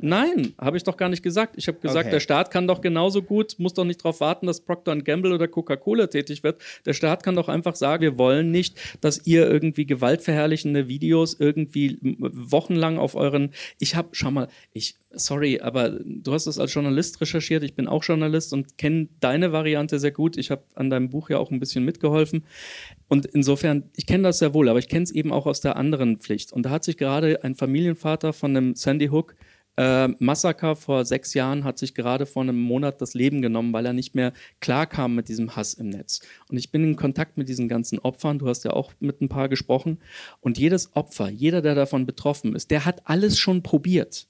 [0.00, 1.56] nein, habe ich doch gar nicht gesagt.
[1.58, 2.10] Ich habe gesagt, Okay.
[2.10, 5.46] der Staat kann doch genauso gut, muss doch nicht darauf warten, dass Procter Gamble oder
[5.46, 6.62] Coca-Cola tätig wird.
[6.86, 11.98] Der Staat kann doch einfach sagen, wir wollen nicht, dass ihr irgendwie gewaltverherrlichende Videos irgendwie
[12.02, 13.52] wochenlang auf euren.
[13.78, 17.62] Ich habe, schau mal, ich, sorry, aber du hast es als Journalist recherchiert.
[17.62, 20.36] Ich bin auch Journalist und kenne deine Variante sehr gut.
[20.38, 22.44] Ich habe an deinem Buch ja auch ein bisschen mitgeholfen.
[23.08, 25.76] Und insofern, ich kenne das sehr wohl, aber ich kenne es eben auch aus der
[25.76, 26.52] anderen Pflicht.
[26.52, 29.34] Und da hat sich gerade ein Familienvater von einem Sandy Hook
[29.76, 33.86] äh, Massaker vor sechs Jahren hat sich gerade vor einem Monat das Leben genommen, weil
[33.86, 36.20] er nicht mehr klarkam mit diesem Hass im Netz.
[36.48, 38.38] Und ich bin in Kontakt mit diesen ganzen Opfern.
[38.38, 39.98] Du hast ja auch mit ein paar gesprochen.
[40.40, 44.28] Und jedes Opfer, jeder, der davon betroffen ist, der hat alles schon probiert.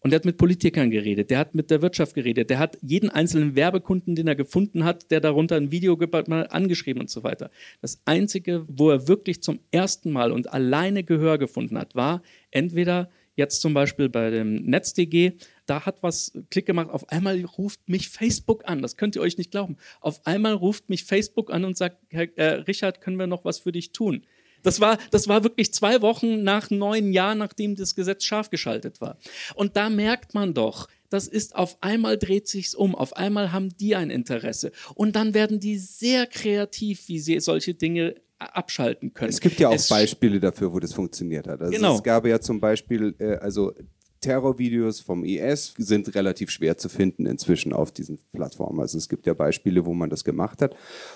[0.00, 3.08] Und der hat mit Politikern geredet, der hat mit der Wirtschaft geredet, der hat jeden
[3.08, 5.96] einzelnen Werbekunden, den er gefunden hat, der darunter ein Video
[6.26, 7.50] mal angeschrieben und so weiter.
[7.80, 13.08] Das Einzige, wo er wirklich zum ersten Mal und alleine Gehör gefunden hat, war entweder
[13.36, 15.32] jetzt zum Beispiel bei dem NetzDG,
[15.66, 19.38] da hat was Klick gemacht, auf einmal ruft mich Facebook an, das könnt ihr euch
[19.38, 19.76] nicht glauben.
[20.00, 23.60] Auf einmal ruft mich Facebook an und sagt, Herr, äh, Richard, können wir noch was
[23.60, 24.24] für dich tun?
[24.62, 29.00] Das war, das war wirklich zwei Wochen nach neun Jahren, nachdem das Gesetz scharf geschaltet
[29.00, 29.18] war.
[29.54, 33.76] Und da merkt man doch, das ist auf einmal dreht sich's um, auf einmal haben
[33.76, 39.30] die ein Interesse und dann werden die sehr kreativ, wie sie solche Dinge abschalten können.
[39.30, 41.60] Es gibt ja auch Es- Beispiele dafür, wo das funktioniert hat.
[41.60, 41.96] Also Genau.
[41.96, 43.72] Es gab ja zum Beispiel, äh, also
[44.20, 48.80] Terrorvideos vom IS sind relativ schwer zu finden inzwischen auf diesen Plattformen.
[48.80, 50.74] Also es gibt ja Beispiele, wo man das gemacht hat.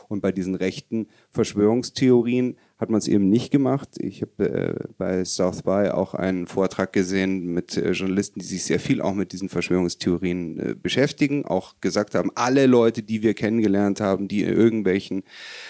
[0.09, 3.89] Und bei diesen rechten Verschwörungstheorien hat man es eben nicht gemacht.
[3.99, 8.65] Ich habe äh, bei South by auch einen Vortrag gesehen mit äh, Journalisten, die sich
[8.65, 13.35] sehr viel auch mit diesen Verschwörungstheorien äh, beschäftigen, auch gesagt haben, alle Leute, die wir
[13.35, 15.25] kennengelernt haben, die in irgendwelchen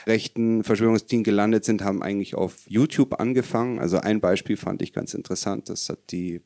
[0.06, 3.78] rechten Verschwörungstheorien gelandet sind, haben eigentlich auf YouTube angefangen.
[3.78, 5.70] Also ein Beispiel fand ich ganz interessant.
[5.70, 6.42] Das hat die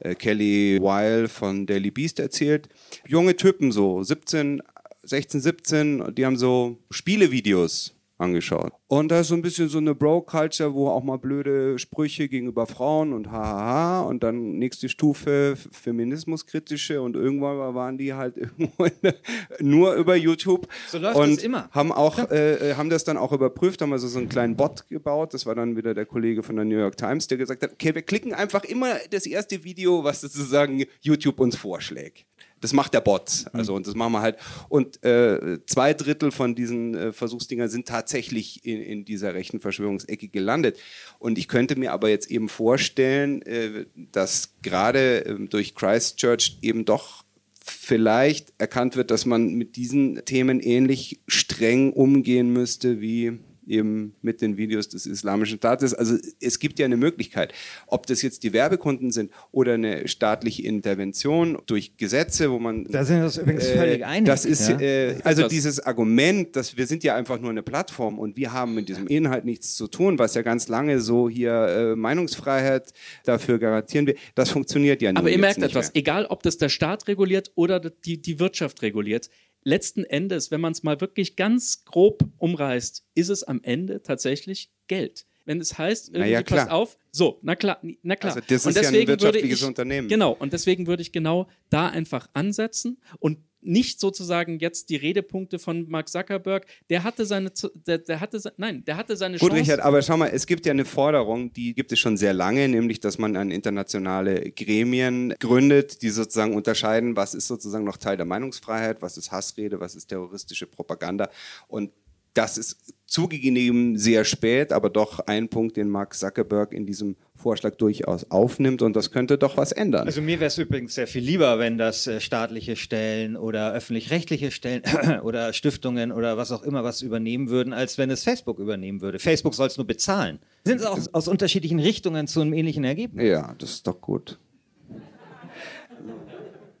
[0.00, 2.70] äh, Kelly Weil von Daily Beast erzählt.
[3.06, 4.62] Junge Typen so, 17,
[5.02, 8.72] 16, 17, die haben so Spielevideos angeschaut.
[8.88, 12.66] Und da ist so ein bisschen so eine Bro-Culture, wo auch mal blöde Sprüche gegenüber
[12.66, 18.34] Frauen und hahaha und dann nächste Stufe feminismuskritische und irgendwann waren die halt
[19.02, 19.14] der,
[19.60, 20.66] nur über YouTube.
[20.88, 21.68] So läuft und das immer.
[21.70, 25.32] Haben auch, äh, haben das dann auch überprüft, haben also so einen kleinen Bot gebaut.
[25.34, 27.94] Das war dann wieder der Kollege von der New York Times, der gesagt hat, okay,
[27.94, 32.26] wir klicken einfach immer das erste Video, was sozusagen YouTube uns vorschlägt.
[32.60, 33.46] Das macht der Bot.
[33.52, 34.36] Also, und das machen wir halt.
[34.68, 40.28] Und äh, zwei Drittel von diesen äh, Versuchsdingern sind tatsächlich in, in dieser rechten Verschwörungsecke
[40.28, 40.78] gelandet.
[41.18, 46.84] Und ich könnte mir aber jetzt eben vorstellen, äh, dass gerade äh, durch Christchurch eben
[46.84, 47.24] doch
[47.64, 53.38] vielleicht erkannt wird, dass man mit diesen Themen ähnlich streng umgehen müsste wie
[53.68, 55.94] eben mit den Videos des Islamischen Staates.
[55.94, 57.52] Also es gibt ja eine Möglichkeit,
[57.86, 62.84] ob das jetzt die Werbekunden sind oder eine staatliche Intervention durch Gesetze, wo man...
[62.84, 64.80] Da sind wir uns übrigens völlig einig, Das ist, ja.
[64.80, 68.52] äh, also Das- dieses Argument, dass wir sind ja einfach nur eine Plattform und wir
[68.52, 72.92] haben mit diesem Inhalt nichts zu tun, was ja ganz lange so hier äh, Meinungsfreiheit
[73.24, 75.96] dafür garantieren will, das funktioniert ja nun Aber ihr merkt nicht etwas, mehr.
[75.96, 79.28] egal ob das der Staat reguliert oder die, die Wirtschaft reguliert,
[79.68, 84.70] letzten Endes, wenn man es mal wirklich ganz grob umreißt, ist es am Ende tatsächlich
[84.88, 85.26] Geld.
[85.44, 88.34] Wenn es heißt, irgendwie, ja, passt auf, so, na klar, na klar.
[88.34, 90.08] Also das und ist ja ein wirtschaftliches ich, Unternehmen.
[90.08, 95.58] Genau, und deswegen würde ich genau da einfach ansetzen und nicht sozusagen jetzt die Redepunkte
[95.58, 96.66] von Mark Zuckerberg.
[96.90, 97.52] Der hatte seine,
[97.86, 99.62] der, der hatte, nein, der hatte seine Gut, Chance.
[99.62, 102.68] Richard, aber schau mal, es gibt ja eine Forderung, die gibt es schon sehr lange,
[102.68, 108.16] nämlich, dass man an internationale Gremien gründet, die sozusagen unterscheiden, was ist sozusagen noch Teil
[108.16, 111.30] der Meinungsfreiheit, was ist Hassrede, was ist terroristische Propaganda.
[111.66, 111.90] Und
[112.38, 117.74] das ist zugegeben sehr spät, aber doch ein Punkt, den Mark Zuckerberg in diesem Vorschlag
[117.76, 120.06] durchaus aufnimmt und das könnte doch was ändern.
[120.06, 124.52] Also mir wäre es übrigens sehr viel lieber, wenn das äh, staatliche Stellen oder öffentlich-rechtliche
[124.52, 124.82] Stellen
[125.22, 129.18] oder Stiftungen oder was auch immer was übernehmen würden, als wenn es Facebook übernehmen würde.
[129.18, 130.38] Facebook soll es nur bezahlen.
[130.64, 133.26] Sind auch aus unterschiedlichen Richtungen zu einem ähnlichen Ergebnis.
[133.26, 134.38] Ja, das ist doch gut.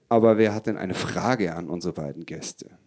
[0.08, 2.78] Aber wer hat denn eine Frage an unsere beiden Gäste?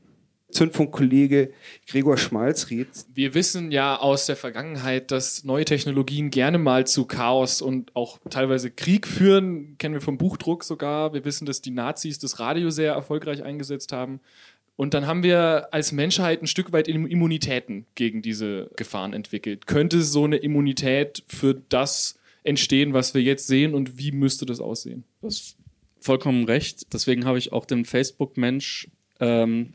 [0.52, 1.52] Zündfunkkollege
[1.88, 2.88] Gregor Schmalzried.
[3.14, 8.20] Wir wissen ja aus der Vergangenheit, dass neue Technologien gerne mal zu Chaos und auch
[8.30, 9.76] teilweise Krieg führen.
[9.78, 11.14] Kennen wir vom Buchdruck sogar.
[11.14, 14.20] Wir wissen, dass die Nazis das Radio sehr erfolgreich eingesetzt haben.
[14.76, 19.68] Und dann haben wir als Menschheit ein Stück weit Immunitäten gegen diese Gefahren entwickelt.
[19.68, 24.60] Könnte so eine Immunität für das entstehen, was wir jetzt sehen und wie müsste das
[24.60, 25.04] aussehen?
[25.22, 25.56] Das
[26.00, 26.92] vollkommen recht.
[26.94, 28.88] Deswegen habe ich auch den Facebook-Mensch
[29.20, 29.74] ähm,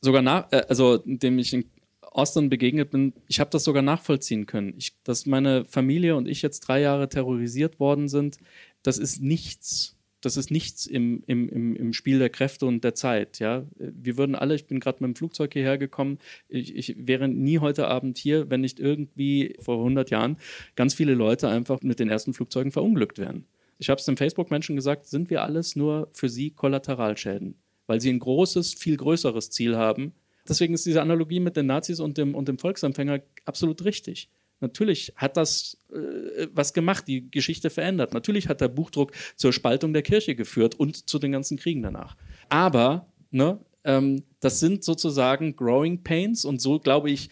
[0.00, 1.64] sogar nach, äh, also dem ich in
[2.02, 4.74] Austin begegnet bin, ich habe das sogar nachvollziehen können.
[4.76, 8.38] Ich, dass meine Familie und ich jetzt drei Jahre terrorisiert worden sind,
[8.82, 9.94] das ist nichts.
[10.20, 13.38] Das ist nichts im, im, im, Spiel der Kräfte und der Zeit.
[13.38, 13.64] Ja?
[13.76, 16.18] Wir würden alle, ich bin gerade mit dem Flugzeug hierher gekommen,
[16.48, 20.36] ich, ich wäre nie heute Abend hier, wenn nicht irgendwie vor 100 Jahren
[20.74, 23.46] ganz viele Leute einfach mit den ersten Flugzeugen verunglückt wären.
[23.78, 27.54] Ich habe es dem Facebook-Menschen gesagt, sind wir alles nur für sie Kollateralschäden
[27.88, 30.12] weil sie ein großes, viel größeres Ziel haben.
[30.48, 34.30] Deswegen ist diese Analogie mit den Nazis und dem, und dem Volksempfänger absolut richtig.
[34.60, 38.12] Natürlich hat das äh, was gemacht, die Geschichte verändert.
[38.12, 42.16] Natürlich hat der Buchdruck zur Spaltung der Kirche geführt und zu den ganzen Kriegen danach.
[42.48, 47.30] Aber ne, ähm, das sind sozusagen Growing Pains und so, glaube ich,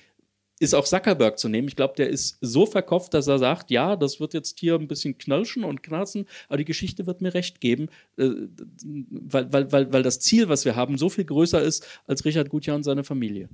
[0.59, 1.69] ist auch Zuckerberg zu nehmen.
[1.69, 4.89] Ich glaube, der ist so verkopft, dass er sagt, ja, das wird jetzt hier ein
[4.89, 8.31] bisschen knirschen und knarzen, aber die Geschichte wird mir recht geben, äh,
[9.11, 12.49] weil, weil, weil, weil das Ziel, was wir haben, so viel größer ist als Richard
[12.49, 13.49] Gutjahr und seine Familie.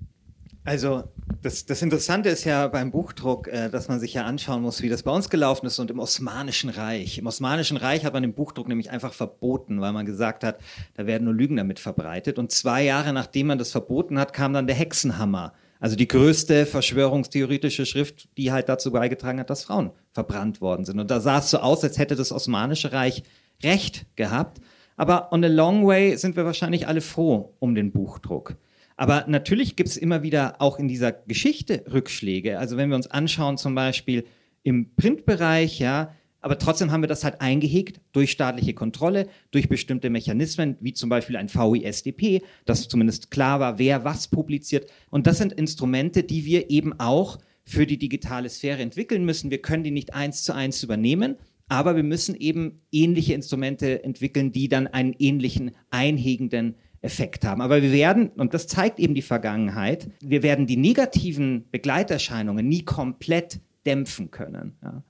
[0.65, 1.03] Also
[1.43, 4.89] das, das Interessante ist ja beim Buchdruck, äh, dass man sich ja anschauen muss, wie
[4.89, 7.19] das bei uns gelaufen ist und im Osmanischen Reich.
[7.19, 10.61] Im Osmanischen Reich hat man den Buchdruck nämlich einfach verboten, weil man gesagt hat,
[10.95, 12.39] da werden nur Lügen damit verbreitet.
[12.39, 15.53] Und zwei Jahre nachdem man das verboten hat, kam dann der Hexenhammer
[15.83, 21.01] also die größte verschwörungstheoretische Schrift, die halt dazu beigetragen hat, dass Frauen verbrannt worden sind.
[21.01, 23.25] Und da sah es so aus, als hätte das Osmanische Reich
[23.65, 24.61] Recht gehabt.
[24.97, 28.55] Aber on a long way sind wir wahrscheinlich alle froh um den Buchdruck.
[28.97, 32.61] Aber natürlich gibt es immer wieder auch in dieser Geschichte Rückschläge.
[32.61, 34.25] Also wenn wir uns anschauen, zum Beispiel
[34.63, 40.11] im Printbereich, ja, aber trotzdem haben wir das halt eingehegt durch staatliche Kontrolle, durch bestimmte
[40.11, 44.91] Mechanismen, wie zum Beispiel ein VISDP, dass zumindest klar war, wer was publiziert.
[45.09, 49.51] Und das sind Instrumente, die wir eben auch für die digitale Sphäre entwickeln müssen.
[49.51, 51.37] Wir können die nicht eins zu eins übernehmen,
[51.69, 57.61] aber wir müssen eben ähnliche Instrumente entwickeln, die dann einen ähnlichen einhegenden Effekt haben.
[57.61, 62.85] Aber wir werden, und das zeigt eben die Vergangenheit, wir werden die negativen Begleiterscheinungen nie
[62.85, 64.77] komplett dämpfen können.
[64.83, 65.03] Ja.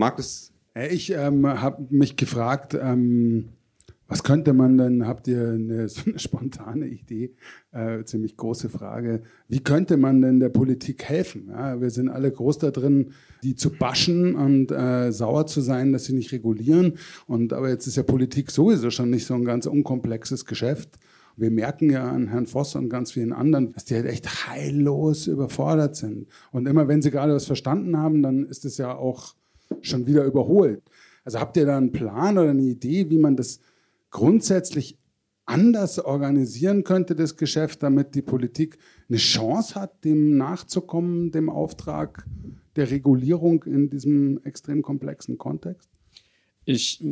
[0.00, 0.50] Markus?
[0.90, 3.50] Ich ähm, habe mich gefragt, ähm,
[4.08, 7.34] was könnte man denn, habt ihr eine, so eine spontane Idee,
[7.72, 11.48] äh, ziemlich große Frage, wie könnte man denn der Politik helfen?
[11.50, 15.92] Ja, wir sind alle groß da drin, die zu baschen und äh, sauer zu sein,
[15.92, 16.94] dass sie nicht regulieren.
[17.26, 20.96] Und, aber jetzt ist ja Politik sowieso schon nicht so ein ganz unkomplexes Geschäft.
[21.36, 25.26] Wir merken ja an Herrn Voss und ganz vielen anderen, dass die halt echt heillos
[25.26, 26.26] überfordert sind.
[26.52, 29.34] Und immer wenn sie gerade was verstanden haben, dann ist es ja auch
[29.82, 30.82] schon wieder überholt.
[31.24, 33.60] Also habt ihr da einen Plan oder eine Idee, wie man das
[34.10, 34.98] grundsätzlich
[35.46, 38.78] anders organisieren könnte, das Geschäft, damit die Politik
[39.08, 42.24] eine Chance hat, dem nachzukommen, dem Auftrag
[42.76, 45.90] der Regulierung in diesem extrem komplexen Kontext?
[46.64, 47.02] Ich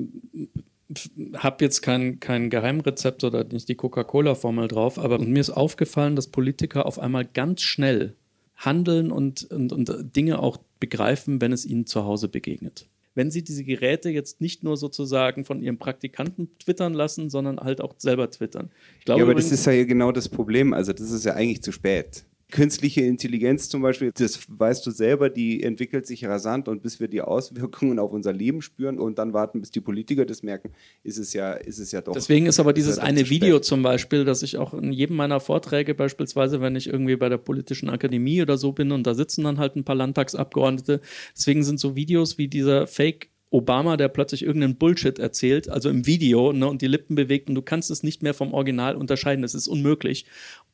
[1.34, 6.28] habe jetzt kein, kein Geheimrezept oder nicht die Coca-Cola-Formel drauf, aber mir ist aufgefallen, dass
[6.28, 8.14] Politiker auf einmal ganz schnell
[8.56, 12.88] handeln und, und, und Dinge auch begreifen, wenn es ihnen zu Hause begegnet.
[13.14, 17.80] Wenn sie diese Geräte jetzt nicht nur sozusagen von ihrem Praktikanten twittern lassen, sondern halt
[17.80, 18.70] auch selber twittern.
[19.00, 20.72] Ich glaube, ja, aber das ist ja genau das Problem.
[20.72, 22.24] Also das ist ja eigentlich zu spät.
[22.50, 27.08] Künstliche Intelligenz zum Beispiel, das weißt du selber, die entwickelt sich rasant und bis wir
[27.08, 30.72] die Auswirkungen auf unser Leben spüren und dann warten, bis die Politiker das merken,
[31.02, 32.14] ist es ja, ist es ja doch.
[32.14, 35.40] Deswegen ist aber dieses ist eine Video zum Beispiel, dass ich auch in jedem meiner
[35.40, 39.44] Vorträge beispielsweise, wenn ich irgendwie bei der politischen Akademie oder so bin und da sitzen
[39.44, 41.02] dann halt ein paar Landtagsabgeordnete,
[41.36, 46.06] deswegen sind so Videos wie dieser Fake Obama, der plötzlich irgendeinen Bullshit erzählt, also im
[46.06, 49.42] Video, ne, und die Lippen bewegt und du kannst es nicht mehr vom Original unterscheiden.
[49.42, 50.26] Das ist unmöglich.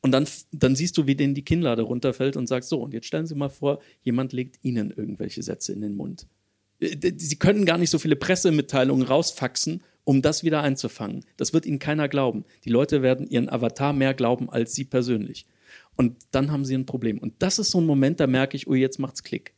[0.05, 3.07] Und dann, dann siehst du, wie denen die Kinnlade runterfällt und sagst, so, und jetzt
[3.07, 6.27] stellen Sie mal vor, jemand legt Ihnen irgendwelche Sätze in den Mund.
[6.79, 11.25] Äh, sie können gar nicht so viele Pressemitteilungen rausfaxen, um das wieder einzufangen.
[11.37, 12.45] Das wird Ihnen keiner glauben.
[12.65, 15.47] Die Leute werden Ihren Avatar mehr glauben als Sie persönlich.
[15.95, 17.17] Und dann haben Sie ein Problem.
[17.17, 19.55] Und das ist so ein Moment, da merke ich, oh, jetzt macht's Klick.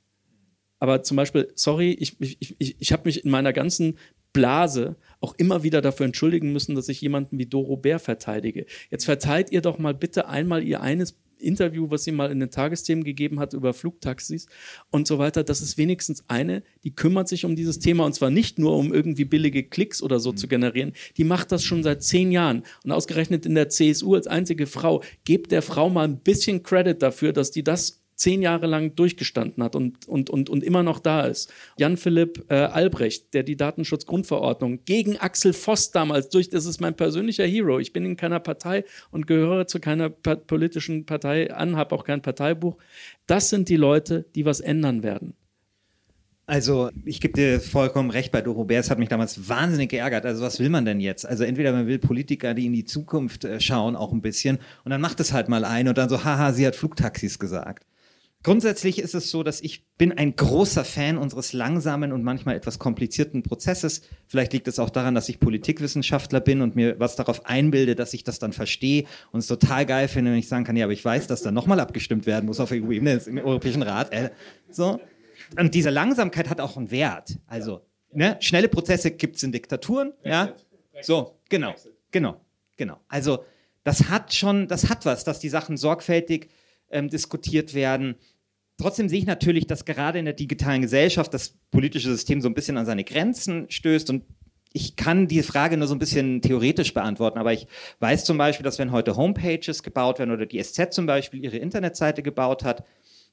[0.79, 3.97] Aber zum Beispiel, sorry, ich, ich, ich, ich habe mich in meiner ganzen
[4.31, 8.65] Blase auch immer wieder dafür entschuldigen müssen, dass ich jemanden wie Doro Bär verteidige.
[8.89, 12.49] Jetzt verteilt ihr doch mal bitte einmal ihr eines Interview, was sie mal in den
[12.49, 14.47] Tagesthemen gegeben hat über Flugtaxis
[14.91, 15.43] und so weiter.
[15.43, 18.93] Das ist wenigstens eine, die kümmert sich um dieses Thema und zwar nicht nur um
[18.93, 20.37] irgendwie billige Klicks oder so mhm.
[20.37, 20.93] zu generieren.
[21.17, 25.03] Die macht das schon seit zehn Jahren und ausgerechnet in der CSU als einzige Frau.
[25.25, 29.63] Gebt der Frau mal ein bisschen Credit dafür, dass die das zehn Jahre lang durchgestanden
[29.63, 31.53] hat und, und, und, und immer noch da ist.
[31.77, 37.45] Jan-Philipp äh, Albrecht, der die Datenschutzgrundverordnung gegen Axel Voss damals durch, das ist mein persönlicher
[37.45, 37.79] Hero.
[37.79, 42.21] Ich bin in keiner Partei und gehöre zu keiner politischen Partei an, habe auch kein
[42.21, 42.77] Parteibuch.
[43.27, 45.35] Das sind die Leute, die was ändern werden.
[46.49, 48.79] Also, ich gebe dir vollkommen recht bei Doro Bär.
[48.79, 50.25] Es hat mich damals wahnsinnig geärgert.
[50.25, 51.25] Also, was will man denn jetzt?
[51.25, 54.91] Also, entweder man will Politiker, die in die Zukunft äh, schauen, auch ein bisschen, und
[54.91, 57.85] dann macht es halt mal ein und dann so, haha, sie hat Flugtaxis gesagt.
[58.43, 62.79] Grundsätzlich ist es so, dass ich bin ein großer Fan unseres langsamen und manchmal etwas
[62.79, 64.01] komplizierten Prozesses.
[64.27, 68.13] Vielleicht liegt es auch daran, dass ich Politikwissenschaftler bin und mir was darauf einbilde, dass
[68.13, 70.93] ich das dann verstehe und es total geil finde, wenn ich sagen kann, ja, aber
[70.93, 74.13] ich weiß, dass da nochmal abgestimmt werden muss auf EU-Ebene im Europäischen Rat.
[74.13, 74.29] Äh,
[74.69, 75.01] so.
[75.59, 77.39] Und diese Langsamkeit hat auch einen Wert.
[77.47, 77.81] Also,
[78.13, 80.53] ne, schnelle Prozesse gibt es in Diktaturen, ja.
[81.01, 81.73] So, genau,
[82.11, 82.41] genau,
[82.75, 82.99] genau.
[83.07, 83.43] Also,
[83.83, 86.49] das hat schon, das hat was, dass die Sachen sorgfältig
[86.91, 88.15] ähm, diskutiert werden.
[88.77, 92.53] Trotzdem sehe ich natürlich, dass gerade in der digitalen Gesellschaft das politische System so ein
[92.53, 94.23] bisschen an seine Grenzen stößt und
[94.73, 97.67] ich kann die Frage nur so ein bisschen theoretisch beantworten, aber ich
[97.99, 101.57] weiß zum Beispiel, dass wenn heute Homepages gebaut werden oder die SZ zum Beispiel ihre
[101.57, 102.85] Internetseite gebaut hat,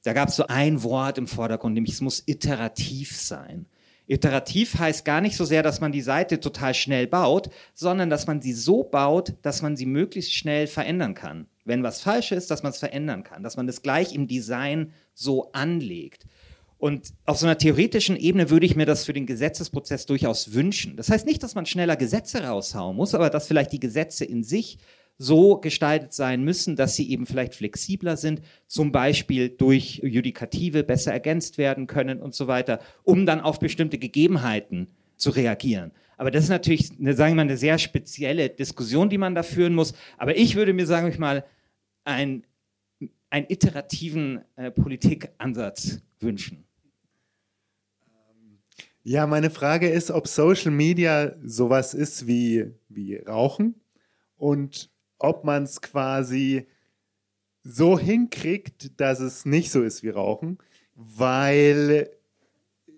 [0.03, 3.67] da gab es so ein Wort im Vordergrund, nämlich es muss iterativ sein.
[4.07, 8.27] Iterativ heißt gar nicht so sehr, dass man die Seite total schnell baut, sondern dass
[8.27, 11.47] man sie so baut, dass man sie möglichst schnell verändern kann.
[11.63, 14.93] Wenn was falsch ist, dass man es verändern kann, dass man das gleich im Design
[15.15, 16.27] so anlegt.
[16.77, 20.97] Und auf so einer theoretischen Ebene würde ich mir das für den Gesetzesprozess durchaus wünschen.
[20.97, 24.43] Das heißt nicht, dass man schneller Gesetze raushauen muss, aber dass vielleicht die Gesetze in
[24.43, 24.77] sich
[25.17, 31.13] so gestaltet sein müssen, dass sie eben vielleicht flexibler sind, zum Beispiel durch Judikative besser
[31.13, 35.91] ergänzt werden können und so weiter, um dann auf bestimmte Gegebenheiten zu reagieren.
[36.17, 39.43] Aber das ist natürlich, eine, sagen wir mal, eine sehr spezielle Diskussion, die man da
[39.43, 39.93] führen muss.
[40.17, 41.45] Aber ich würde mir, sagen wir mal,
[42.03, 42.45] einen,
[43.29, 46.63] einen iterativen äh, Politikansatz wünschen.
[49.03, 53.75] Ja, meine Frage ist, ob Social Media sowas ist wie, wie Rauchen
[54.35, 54.89] und
[55.19, 56.67] ob man es quasi
[57.63, 60.59] so hinkriegt, dass es nicht so ist wie Rauchen,
[60.93, 62.09] weil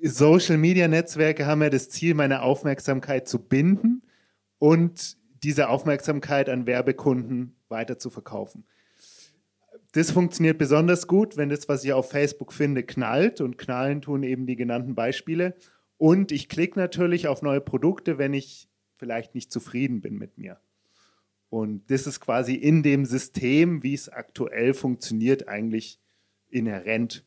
[0.02, 4.04] Social Media Netzwerke haben ja das Ziel, meine Aufmerksamkeit zu binden
[4.60, 8.66] und diese Aufmerksamkeit an Werbekunden weiter zu verkaufen.
[9.94, 14.24] Das funktioniert besonders gut, wenn das, was ich auf Facebook finde, knallt und knallen tun
[14.24, 15.56] eben die genannten Beispiele.
[15.98, 20.60] Und ich klicke natürlich auf neue Produkte, wenn ich vielleicht nicht zufrieden bin mit mir.
[21.50, 26.00] Und das ist quasi in dem System, wie es aktuell funktioniert, eigentlich
[26.50, 27.24] inhärent.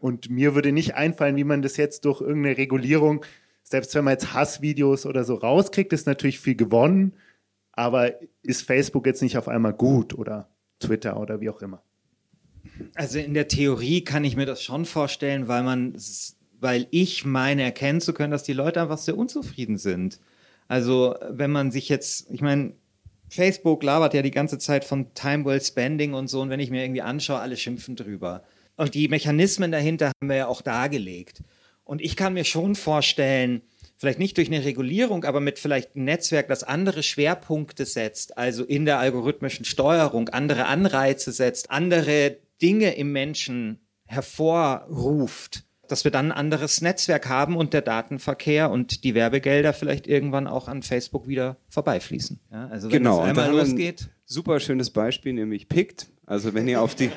[0.00, 3.24] Und mir würde nicht einfallen, wie man das jetzt durch irgendeine Regulierung,
[3.62, 7.14] selbst wenn man jetzt Hassvideos oder so rauskriegt, ist natürlich viel gewonnen.
[7.72, 10.48] Aber ist Facebook jetzt nicht auf einmal gut oder
[10.78, 11.82] Twitter oder wie auch immer?
[12.94, 15.96] Also in der Theorie kann ich mir das schon vorstellen, weil man,
[16.60, 20.20] weil ich meine erkennen zu können, dass die Leute einfach sehr unzufrieden sind.
[20.68, 22.74] Also wenn man sich jetzt, ich meine,
[23.34, 26.40] Facebook labert ja die ganze Zeit von Time Well Spending und so.
[26.40, 28.44] Und wenn ich mir irgendwie anschaue, alle schimpfen drüber.
[28.76, 31.42] Und die Mechanismen dahinter haben wir ja auch dargelegt.
[31.84, 33.62] Und ich kann mir schon vorstellen,
[33.96, 38.64] vielleicht nicht durch eine Regulierung, aber mit vielleicht einem Netzwerk, das andere Schwerpunkte setzt, also
[38.64, 46.32] in der algorithmischen Steuerung, andere Anreize setzt, andere Dinge im Menschen hervorruft, dass wir dann
[46.32, 51.28] ein anderes Netzwerk haben und der Datenverkehr und die Werbegelder vielleicht irgendwann auch an Facebook
[51.28, 52.40] wieder vorbeifließen.
[52.50, 54.08] Ja, also wenn genau, es einmal losgeht.
[54.24, 56.08] Super schönes Beispiel, nämlich Pict.
[56.26, 57.10] Also wenn ihr auf die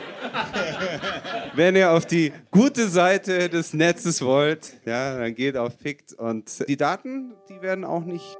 [1.55, 6.67] wenn ihr auf die gute Seite des Netzes wollt, ja, dann geht auf Pict und
[6.67, 8.37] die Daten, die werden auch nicht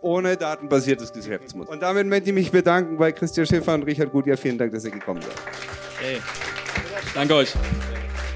[0.00, 1.72] ohne datenbasiertes Geschäftsmodell.
[1.72, 4.36] Und damit möchte ich mich bedanken bei Christian Schäfer und Richard Gutjahr.
[4.36, 5.34] Vielen Dank, dass ihr gekommen seid.
[6.00, 6.20] Hey.
[7.14, 7.54] Danke euch.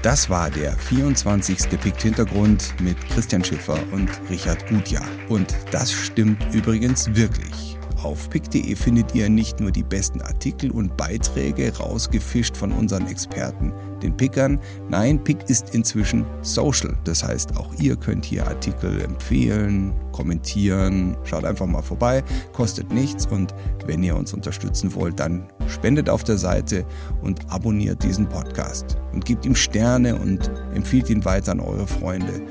[0.01, 1.77] Das war der 24.
[1.81, 5.05] Pikt Hintergrund mit Christian Schiffer und Richard Gutjahr.
[5.27, 7.77] Und das stimmt übrigens wirklich.
[8.01, 13.73] Auf pick.de findet ihr nicht nur die besten Artikel und Beiträge rausgefischt von unseren Experten,
[14.01, 14.61] den Pickern.
[14.87, 16.97] Nein, Pick ist inzwischen social.
[17.03, 21.15] Das heißt, auch ihr könnt hier Artikel empfehlen, kommentieren.
[21.23, 23.25] Schaut einfach mal vorbei, kostet nichts.
[23.25, 23.53] Und
[23.85, 26.85] wenn ihr uns unterstützen wollt, dann spendet auf der Seite
[27.21, 28.97] und abonniert diesen Podcast.
[29.13, 32.41] Und gebt ihm Sterne und empfiehlt ihn weiter an eure Freunde.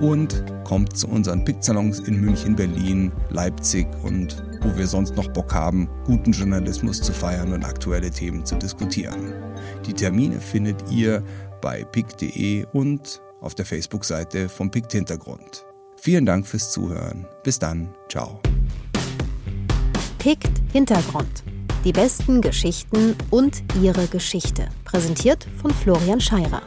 [0.00, 5.52] Und kommt zu unseren Pick-Salons in München, Berlin, Leipzig und wo wir sonst noch Bock
[5.52, 9.32] haben, guten Journalismus zu feiern und aktuelle Themen zu diskutieren.
[9.86, 11.24] Die Termine findet ihr
[11.60, 15.64] bei pick.de und auf der Facebook-Seite vom Pict Hintergrund.
[15.96, 17.26] Vielen Dank fürs Zuhören.
[17.42, 17.94] Bis dann.
[18.08, 18.40] Ciao.
[20.18, 21.42] Pict Hintergrund.
[21.84, 24.68] Die besten Geschichten und ihre Geschichte.
[24.84, 26.62] Präsentiert von Florian Scheirer.